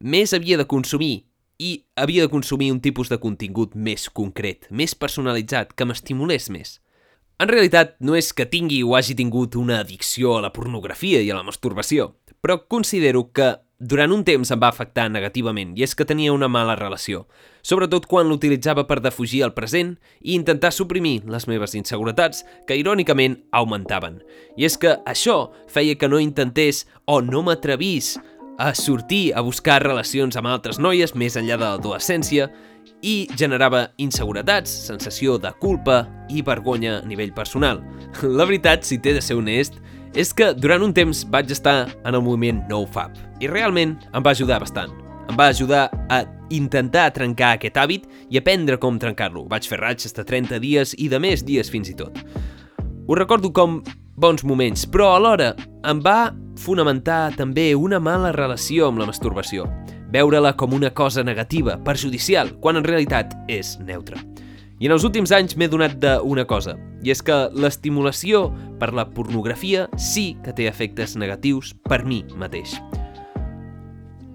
més 0.00 0.32
havia 0.32 0.56
de 0.56 0.68
consumir 0.68 1.26
i 1.60 1.72
havia 2.00 2.24
de 2.24 2.32
consumir 2.32 2.70
un 2.72 2.80
tipus 2.80 3.10
de 3.12 3.18
contingut 3.20 3.74
més 3.76 4.08
concret, 4.08 4.64
més 4.70 4.94
personalitzat, 4.96 5.74
que 5.76 5.84
m'estimulés 5.84 6.48
més. 6.48 6.78
En 7.40 7.48
realitat, 7.48 7.94
no 8.04 8.18
és 8.18 8.34
que 8.36 8.44
tingui 8.44 8.82
o 8.84 8.90
hagi 8.98 9.14
tingut 9.16 9.54
una 9.56 9.78
addicció 9.80 10.34
a 10.36 10.42
la 10.44 10.50
pornografia 10.52 11.22
i 11.24 11.30
a 11.32 11.38
la 11.38 11.46
masturbació, 11.46 12.10
però 12.44 12.58
considero 12.68 13.30
que 13.32 13.54
durant 13.80 14.12
un 14.12 14.26
temps 14.28 14.50
em 14.52 14.60
va 14.60 14.68
afectar 14.68 15.06
negativament 15.08 15.70
i 15.72 15.86
és 15.86 15.94
que 15.96 16.04
tenia 16.04 16.34
una 16.36 16.50
mala 16.52 16.74
relació, 16.76 17.22
sobretot 17.64 18.04
quan 18.10 18.28
l'utilitzava 18.28 18.84
per 18.84 18.98
defugir 19.00 19.40
el 19.46 19.54
present 19.56 19.94
i 20.20 20.34
intentar 20.34 20.68
suprimir 20.76 21.22
les 21.32 21.48
meves 21.48 21.72
inseguretats, 21.80 22.44
que 22.68 22.76
irònicament 22.76 23.38
augmentaven. 23.56 24.20
I 24.60 24.68
és 24.68 24.76
que 24.76 24.98
això 25.08 25.46
feia 25.72 25.96
que 25.96 26.12
no 26.12 26.20
intentés 26.20 26.84
o 27.08 27.22
no 27.24 27.40
m'atrevís 27.46 28.18
a 28.60 28.74
sortir 28.74 29.32
a 29.32 29.40
buscar 29.40 29.80
relacions 29.80 30.36
amb 30.36 30.50
altres 30.52 30.76
noies 30.78 31.14
més 31.16 31.38
enllà 31.40 31.56
de 31.56 31.64
l'adolescència 31.64 32.50
i 33.00 33.24
generava 33.40 33.86
inseguretats, 33.96 34.68
sensació 34.90 35.38
de 35.40 35.52
culpa 35.62 36.02
i 36.28 36.42
vergonya 36.44 36.98
a 36.98 37.06
nivell 37.08 37.32
personal. 37.32 37.80
La 38.22 38.44
veritat, 38.44 38.84
si 38.84 38.98
t'he 39.00 39.14
de 39.16 39.22
ser 39.24 39.38
honest, 39.40 39.80
és 40.12 40.34
que 40.36 40.50
durant 40.52 40.84
un 40.84 40.92
temps 40.92 41.22
vaig 41.32 41.48
estar 41.54 41.86
en 42.04 42.12
el 42.12 42.20
moviment 42.20 42.60
NoFap 42.68 43.16
i 43.40 43.48
realment 43.48 43.96
em 44.12 44.26
va 44.26 44.34
ajudar 44.36 44.60
bastant. 44.60 44.92
Em 45.30 45.38
va 45.38 45.48
ajudar 45.54 45.86
a 46.12 46.24
intentar 46.52 47.06
trencar 47.16 47.54
aquest 47.54 47.78
hàbit 47.80 48.08
i 48.28 48.36
aprendre 48.36 48.76
com 48.82 48.98
trencar-lo. 49.00 49.46
Vaig 49.48 49.68
fer 49.70 49.80
raig 49.80 50.04
de 50.04 50.24
30 50.26 50.60
dies 50.60 50.92
i 50.98 51.08
de 51.08 51.22
més 51.22 51.46
dies 51.46 51.70
fins 51.70 51.88
i 51.88 51.96
tot. 51.96 52.18
Ho 53.06 53.16
recordo 53.16 53.54
com 53.54 53.80
bons 54.20 54.44
moments, 54.44 54.84
però 54.86 55.14
alhora 55.16 55.54
em 55.88 56.02
va 56.04 56.30
fonamentar 56.60 57.32
també 57.38 57.70
una 57.74 58.00
mala 58.02 58.34
relació 58.36 58.90
amb 58.90 59.00
la 59.00 59.08
masturbació. 59.08 59.66
Veure-la 60.12 60.52
com 60.58 60.74
una 60.76 60.90
cosa 60.90 61.24
negativa, 61.24 61.78
perjudicial, 61.86 62.52
quan 62.60 62.76
en 62.76 62.86
realitat 62.86 63.34
és 63.48 63.78
neutra. 63.80 64.20
I 64.80 64.88
en 64.88 64.96
els 64.96 65.04
últims 65.04 65.32
anys 65.36 65.56
m'he 65.56 65.68
donat 65.68 65.98
d'una 66.00 66.46
cosa, 66.48 66.76
i 67.04 67.12
és 67.12 67.20
que 67.24 67.36
l'estimulació 67.52 68.48
per 68.80 68.92
la 68.96 69.08
pornografia 69.12 69.88
sí 69.96 70.32
que 70.44 70.56
té 70.56 70.68
efectes 70.68 71.16
negatius 71.20 71.74
per 71.88 72.02
mi 72.04 72.24
mateix. 72.36 72.78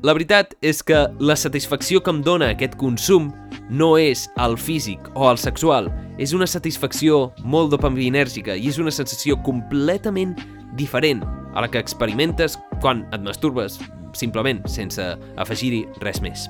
La 0.03 0.13
veritat 0.13 0.53
és 0.61 0.81
que 0.83 1.05
la 1.19 1.35
satisfacció 1.39 2.01
que 2.03 2.11
em 2.11 2.21
dona 2.25 2.51
aquest 2.53 2.75
consum 2.77 3.31
no 3.69 3.95
és 3.97 4.25
el 4.43 4.57
físic 4.59 5.07
o 5.15 5.29
el 5.29 5.39
sexual, 5.41 5.87
és 6.21 6.33
una 6.35 6.47
satisfacció 6.47 7.31
molt 7.43 7.71
dopaminèrgica 7.73 8.55
i 8.55 8.69
és 8.69 8.79
una 8.79 8.93
sensació 8.93 9.37
completament 9.43 10.35
diferent 10.75 11.23
a 11.55 11.63
la 11.63 11.69
que 11.71 11.79
experimentes 11.79 12.59
quan 12.83 13.05
et 13.15 13.23
masturbes 13.23 13.79
simplement 14.15 14.61
sense 14.69 15.03
afegir-hi 15.41 15.85
res 16.03 16.21
més. 16.23 16.49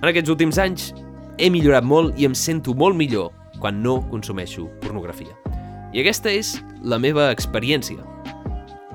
En 0.00 0.08
aquests 0.08 0.32
últims 0.32 0.58
anys 0.60 0.90
he 1.38 1.50
millorat 1.52 1.84
molt 1.84 2.18
i 2.20 2.26
em 2.28 2.34
sento 2.36 2.74
molt 2.76 2.96
millor 2.96 3.30
quan 3.60 3.82
no 3.84 4.00
consumeixo 4.10 4.66
pornografia. 4.80 5.36
I 5.92 6.02
aquesta 6.02 6.32
és 6.32 6.56
la 6.82 6.98
meva 6.98 7.28
experiència. 7.30 8.00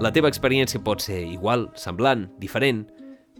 La 0.02 0.12
teva 0.12 0.28
experiència 0.28 0.82
pot 0.84 1.04
ser 1.04 1.22
igual, 1.24 1.70
semblant, 1.80 2.26
diferent, 2.42 2.84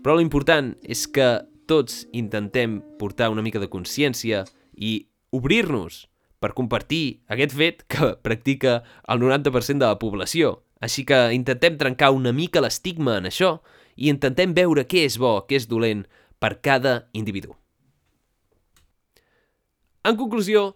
però 0.06 0.20
l'important 0.20 0.76
és 0.86 1.08
que 1.10 1.26
tots 1.66 2.04
intentem 2.14 2.78
portar 3.00 3.32
una 3.34 3.42
mica 3.42 3.58
de 3.58 3.72
consciència 3.74 4.44
i 4.78 5.00
obrir-nos 5.34 6.04
per 6.38 6.52
compartir 6.54 7.24
aquest 7.34 7.56
fet 7.58 7.82
que 7.90 8.12
practica 8.22 8.84
el 9.10 9.24
90% 9.24 9.82
de 9.82 9.90
la 9.90 9.98
població. 9.98 10.60
Així 10.78 11.08
que 11.10 11.18
intentem 11.34 11.80
trencar 11.82 12.12
una 12.14 12.36
mica 12.38 12.62
l'estigma 12.62 13.18
en 13.18 13.32
això 13.32 13.56
i 13.98 14.12
intentem 14.14 14.54
veure 14.54 14.86
què 14.86 15.08
és 15.08 15.18
bo, 15.18 15.40
què 15.50 15.58
és 15.58 15.66
dolent 15.72 16.06
per 16.38 16.60
cada 16.62 17.08
individu. 17.18 17.56
En 20.06 20.20
conclusió, 20.22 20.76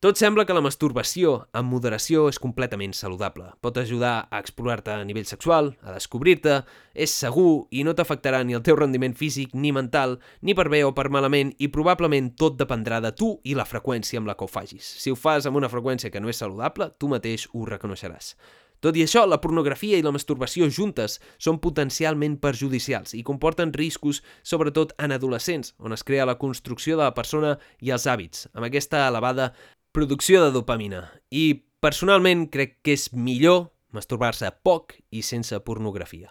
tot 0.00 0.16
sembla 0.16 0.46
que 0.48 0.54
la 0.56 0.62
masturbació 0.64 1.34
amb 1.52 1.68
moderació 1.74 2.22
és 2.30 2.38
completament 2.40 2.94
saludable. 2.96 3.50
Pot 3.60 3.76
ajudar 3.76 4.14
a 4.32 4.38
explorar-te 4.40 4.94
a 4.94 5.02
nivell 5.04 5.26
sexual, 5.28 5.74
a 5.84 5.92
descobrir-te, 5.92 6.54
és 6.96 7.12
segur 7.12 7.66
i 7.68 7.82
no 7.84 7.92
t'afectarà 7.92 8.40
ni 8.40 8.56
el 8.56 8.62
teu 8.64 8.78
rendiment 8.80 9.12
físic 9.12 9.52
ni 9.52 9.74
mental, 9.76 10.16
ni 10.40 10.54
per 10.56 10.70
bé 10.72 10.80
o 10.88 10.94
per 10.96 11.10
malament, 11.12 11.52
i 11.60 11.68
probablement 11.68 12.30
tot 12.40 12.56
dependrà 12.56 13.02
de 13.04 13.12
tu 13.12 13.34
i 13.44 13.52
la 13.52 13.68
freqüència 13.68 14.22
amb 14.22 14.30
la 14.30 14.38
que 14.40 14.46
ho 14.46 14.48
facis. 14.48 14.88
Si 15.02 15.12
ho 15.12 15.18
fas 15.20 15.44
amb 15.44 15.60
una 15.60 15.68
freqüència 15.68 16.08
que 16.08 16.22
no 16.24 16.32
és 16.32 16.40
saludable, 16.40 16.88
tu 16.96 17.10
mateix 17.12 17.44
ho 17.52 17.66
reconeixeràs. 17.68 18.32
Tot 18.80 18.96
i 18.96 19.02
això, 19.04 19.26
la 19.28 19.36
pornografia 19.44 19.98
i 20.00 20.04
la 20.04 20.12
masturbació 20.16 20.70
juntes 20.72 21.18
són 21.36 21.58
potencialment 21.60 22.38
perjudicials 22.40 23.12
i 23.12 23.20
comporten 23.20 23.74
riscos, 23.76 24.22
sobretot 24.40 24.94
en 24.96 25.12
adolescents, 25.12 25.74
on 25.76 25.92
es 25.92 26.04
crea 26.08 26.24
la 26.24 26.38
construcció 26.40 26.96
de 26.96 27.04
la 27.04 27.12
persona 27.12 27.58
i 27.84 27.92
els 27.92 28.08
hàbits, 28.08 28.48
amb 28.54 28.70
aquesta 28.70 29.04
elevada 29.10 29.50
producció 29.92 30.44
de 30.44 30.52
dopamina. 30.52 31.10
I, 31.30 31.64
personalment, 31.80 32.46
crec 32.52 32.78
que 32.84 32.94
és 32.94 33.10
millor 33.12 33.70
masturbar-se 33.94 34.50
poc 34.62 34.94
i 35.10 35.22
sense 35.26 35.56
pornografia. 35.66 36.30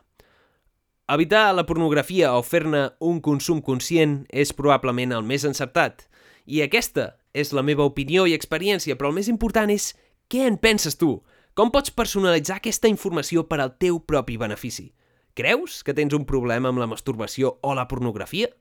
Evitar 1.10 1.50
la 1.58 1.65
pornografia 1.65 2.36
o 2.38 2.43
fer-ne 2.45 2.84
un 3.02 3.17
consum 3.26 3.63
conscient 3.65 4.22
és 4.30 4.54
probablement 4.54 5.15
el 5.17 5.26
més 5.26 5.45
encertat. 5.48 6.06
I 6.45 6.62
aquesta 6.62 7.15
és 7.34 7.52
la 7.54 7.65
meva 7.65 7.88
opinió 7.88 8.28
i 8.30 8.36
experiència, 8.38 8.95
però 8.95 9.10
el 9.10 9.17
més 9.17 9.30
important 9.32 9.74
és 9.74 9.95
què 10.30 10.45
en 10.45 10.60
penses 10.62 11.00
tu? 11.02 11.17
Com 11.58 11.74
pots 11.74 11.91
personalitzar 11.91 12.60
aquesta 12.60 12.88
informació 12.88 13.48
per 13.50 13.58
al 13.60 13.74
teu 13.82 14.00
propi 14.00 14.38
benefici? 14.38 14.91
Creus 15.34 15.82
que 15.84 15.95
tens 15.98 16.13
un 16.13 16.26
problema 16.30 16.69
amb 16.69 16.80
la 16.80 16.88
masturbació 16.88 17.58
o 17.65 17.74
la 17.74 17.88
pornografia? 17.89 18.54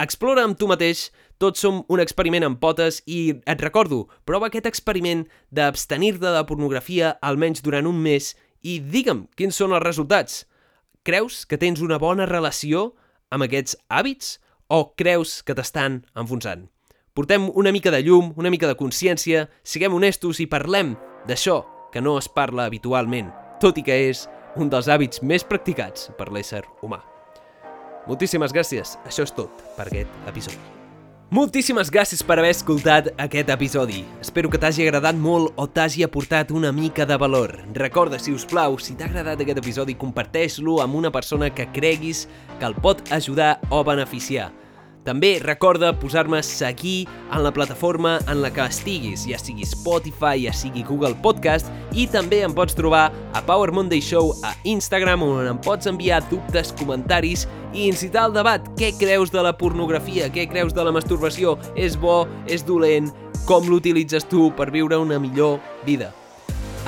Explora 0.00 0.46
amb 0.46 0.56
tu 0.56 0.64
mateix, 0.64 1.10
tots 1.36 1.60
som 1.60 1.82
un 1.92 2.00
experiment 2.00 2.46
amb 2.46 2.56
potes 2.62 3.02
i 3.04 3.34
et 3.44 3.60
recordo, 3.60 4.06
prova 4.24 4.48
aquest 4.48 4.64
experiment 4.70 5.26
d'abstenir-te 5.52 6.30
de 6.32 6.40
pornografia 6.48 7.10
almenys 7.20 7.60
durant 7.60 7.88
un 7.90 7.98
mes 8.00 8.30
i 8.64 8.78
digue'm 8.80 9.26
quins 9.36 9.60
són 9.60 9.74
els 9.76 9.84
resultats. 9.84 10.46
Creus 11.04 11.42
que 11.44 11.60
tens 11.60 11.84
una 11.84 12.00
bona 12.00 12.24
relació 12.30 12.94
amb 13.28 13.44
aquests 13.44 13.76
hàbits 13.92 14.38
o 14.72 14.94
creus 14.96 15.42
que 15.44 15.56
t'estan 15.58 16.00
enfonsant? 16.16 16.70
Portem 17.12 17.50
una 17.52 17.72
mica 17.76 17.92
de 17.92 18.00
llum, 18.06 18.32
una 18.40 18.48
mica 18.48 18.70
de 18.70 18.78
consciència, 18.80 19.50
siguem 19.60 19.92
honestos 19.92 20.40
i 20.40 20.48
parlem 20.48 20.94
d'això 21.28 21.60
que 21.92 22.00
no 22.00 22.16
es 22.16 22.30
parla 22.32 22.70
habitualment, 22.70 23.34
tot 23.60 23.76
i 23.76 23.84
que 23.84 24.00
és 24.08 24.24
un 24.56 24.72
dels 24.72 24.88
hàbits 24.88 25.20
més 25.20 25.44
practicats 25.44 26.08
per 26.16 26.32
l'ésser 26.32 26.64
humà. 26.80 27.02
Moltíssimes 28.10 28.50
gràcies, 28.50 28.96
això 29.06 29.22
és 29.22 29.30
tot 29.30 29.60
per 29.76 29.84
aquest 29.86 30.14
episodi. 30.26 30.58
Moltíssimes 31.30 31.92
gràcies 31.94 32.24
per 32.26 32.40
haver 32.40 32.50
escoltat 32.50 33.12
aquest 33.22 33.52
episodi. 33.54 34.00
Espero 34.18 34.50
que 34.50 34.58
t'hagi 34.58 34.82
agradat 34.82 35.14
molt 35.14 35.54
o 35.54 35.68
t'hagi 35.70 36.02
aportat 36.02 36.50
una 36.50 36.72
mica 36.74 37.06
de 37.06 37.14
valor. 37.22 37.54
Recorda, 37.78 38.18
si 38.18 38.34
us 38.34 38.42
plau, 38.50 38.80
si 38.82 38.96
t'ha 38.98 39.06
agradat 39.06 39.44
aquest 39.44 39.62
episodi, 39.62 39.94
comparteix-lo 39.94 40.80
amb 40.82 40.98
una 40.98 41.14
persona 41.14 41.52
que 41.54 41.68
creguis 41.70 42.24
que 42.58 42.66
el 42.66 42.74
pot 42.82 43.04
ajudar 43.14 43.60
o 43.70 43.84
beneficiar. 43.86 44.50
També 45.04 45.38
recorda 45.40 45.94
posar-me 45.96 46.42
seguir 46.44 47.06
en 47.32 47.40
la 47.40 47.52
plataforma 47.56 48.18
en 48.28 48.42
la 48.42 48.50
que 48.52 48.66
estiguis, 48.68 49.24
ja 49.24 49.38
sigui 49.40 49.64
Spotify, 49.64 50.42
ja 50.44 50.52
sigui 50.52 50.84
Google 50.84 51.16
Podcast, 51.24 51.70
i 51.96 52.04
també 52.10 52.42
em 52.44 52.52
pots 52.52 52.76
trobar 52.76 53.06
a 53.32 53.40
Power 53.46 53.72
Monday 53.72 54.02
Show 54.04 54.34
a 54.44 54.52
Instagram, 54.68 55.24
on 55.24 55.48
em 55.54 55.62
pots 55.64 55.88
enviar 55.88 56.20
dubtes, 56.28 56.74
comentaris 56.76 57.46
i 57.72 57.88
incitar 57.88 58.26
al 58.28 58.36
debat. 58.36 58.68
Què 58.76 58.92
creus 59.00 59.32
de 59.32 59.40
la 59.40 59.56
pornografia? 59.56 60.28
Què 60.28 60.44
creus 60.52 60.76
de 60.76 60.84
la 60.84 60.92
masturbació? 60.92 61.56
És 61.76 61.96
bo? 61.96 62.26
És 62.46 62.66
dolent? 62.68 63.08
Com 63.48 63.72
l'utilitzes 63.72 64.28
tu 64.28 64.50
per 64.52 64.68
viure 64.68 65.00
una 65.00 65.18
millor 65.18 65.62
vida? 65.88 66.12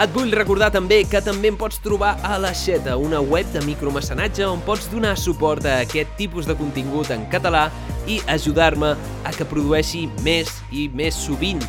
Et 0.00 0.08
vull 0.14 0.30
recordar 0.32 0.70
també 0.72 1.02
que 1.04 1.20
també 1.20 1.50
em 1.52 1.56
pots 1.60 1.76
trobar 1.84 2.14
a 2.24 2.38
La 2.40 2.54
Xeta, 2.56 2.94
una 2.96 3.18
web 3.20 3.48
de 3.52 3.60
micromecenatge 3.66 4.46
on 4.48 4.62
pots 4.64 4.86
donar 4.88 5.18
suport 5.20 5.66
a 5.68 5.82
aquest 5.82 6.14
tipus 6.16 6.48
de 6.48 6.56
contingut 6.56 7.10
en 7.12 7.26
català 7.32 7.66
i 8.06 8.20
ajudar-me 8.32 8.94
a 9.24 9.32
que 9.36 9.46
produeixi 9.48 10.08
més 10.26 10.50
i 10.72 10.88
més 10.92 11.16
sovint 11.16 11.62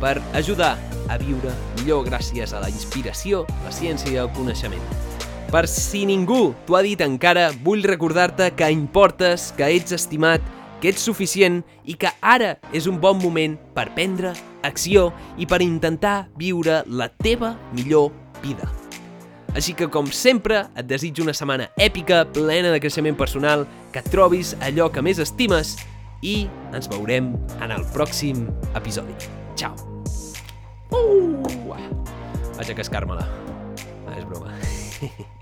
per 0.00 0.18
ajudar 0.38 0.76
a 1.10 1.18
viure 1.20 1.52
millor 1.80 2.06
gràcies 2.06 2.54
a 2.54 2.62
la 2.62 2.70
inspiració, 2.70 3.44
la 3.64 3.74
ciència 3.74 4.12
i 4.12 4.20
el 4.22 4.30
coneixement. 4.36 4.84
Per 5.50 5.64
si 5.66 6.04
ningú 6.06 6.52
t'ho 6.66 6.76
ha 6.78 6.84
dit 6.86 7.00
encara, 7.02 7.48
vull 7.64 7.82
recordar-te 7.82 8.52
que 8.54 8.70
importes, 8.70 9.50
que 9.58 9.66
ets 9.66 9.96
estimat, 9.96 10.44
que 10.80 10.92
ets 10.92 11.02
suficient 11.02 11.60
i 11.84 11.96
que 11.98 12.12
ara 12.22 12.54
és 12.72 12.86
un 12.86 13.00
bon 13.02 13.18
moment 13.20 13.58
per 13.74 13.90
prendre 13.96 14.32
acció 14.62 15.10
i 15.36 15.48
per 15.50 15.60
intentar 15.64 16.30
viure 16.38 16.84
la 16.86 17.10
teva 17.10 17.56
millor 17.74 18.14
vida. 18.44 18.70
Així 19.58 19.74
que, 19.74 19.88
com 19.90 20.06
sempre, 20.14 20.62
et 20.78 20.86
desitjo 20.86 21.24
una 21.24 21.34
setmana 21.34 21.66
èpica, 21.82 22.22
plena 22.30 22.70
de 22.70 22.78
creixement 22.78 23.18
personal, 23.18 23.66
que 23.92 24.02
trobis 24.06 24.54
allò 24.60 24.90
que 24.92 25.02
més 25.02 25.18
estimes 25.22 25.76
i 26.22 26.48
ens 26.76 26.88
veurem 26.90 27.34
en 27.60 27.74
el 27.74 27.86
pròxim 27.94 28.46
episodi. 28.78 29.14
Ciao! 29.56 29.74
Uh! 30.90 31.40
Vaig 32.60 32.74
a 32.74 32.74
cascar-me-la. 32.76 33.24
Ah, 34.04 34.18
és 34.18 34.24
broma. 34.28 34.52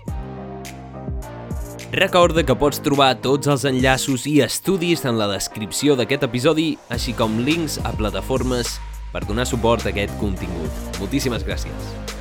Recorda 1.91 2.45
que 2.47 2.55
pots 2.55 2.79
trobar 2.85 3.09
tots 3.19 3.49
els 3.51 3.65
enllaços 3.67 4.23
i 4.29 4.37
estudis 4.45 5.03
en 5.09 5.19
la 5.19 5.27
descripció 5.27 5.97
d'aquest 5.99 6.23
episodi, 6.29 6.69
així 6.87 7.11
com 7.17 7.41
links 7.43 7.75
a 7.83 7.91
plataformes 7.97 8.77
per 9.11 9.25
donar 9.25 9.49
suport 9.49 9.83
a 9.83 9.91
aquest 9.91 10.15
contingut. 10.21 10.71
Moltíssimes 11.01 11.43
gràcies. 11.43 12.18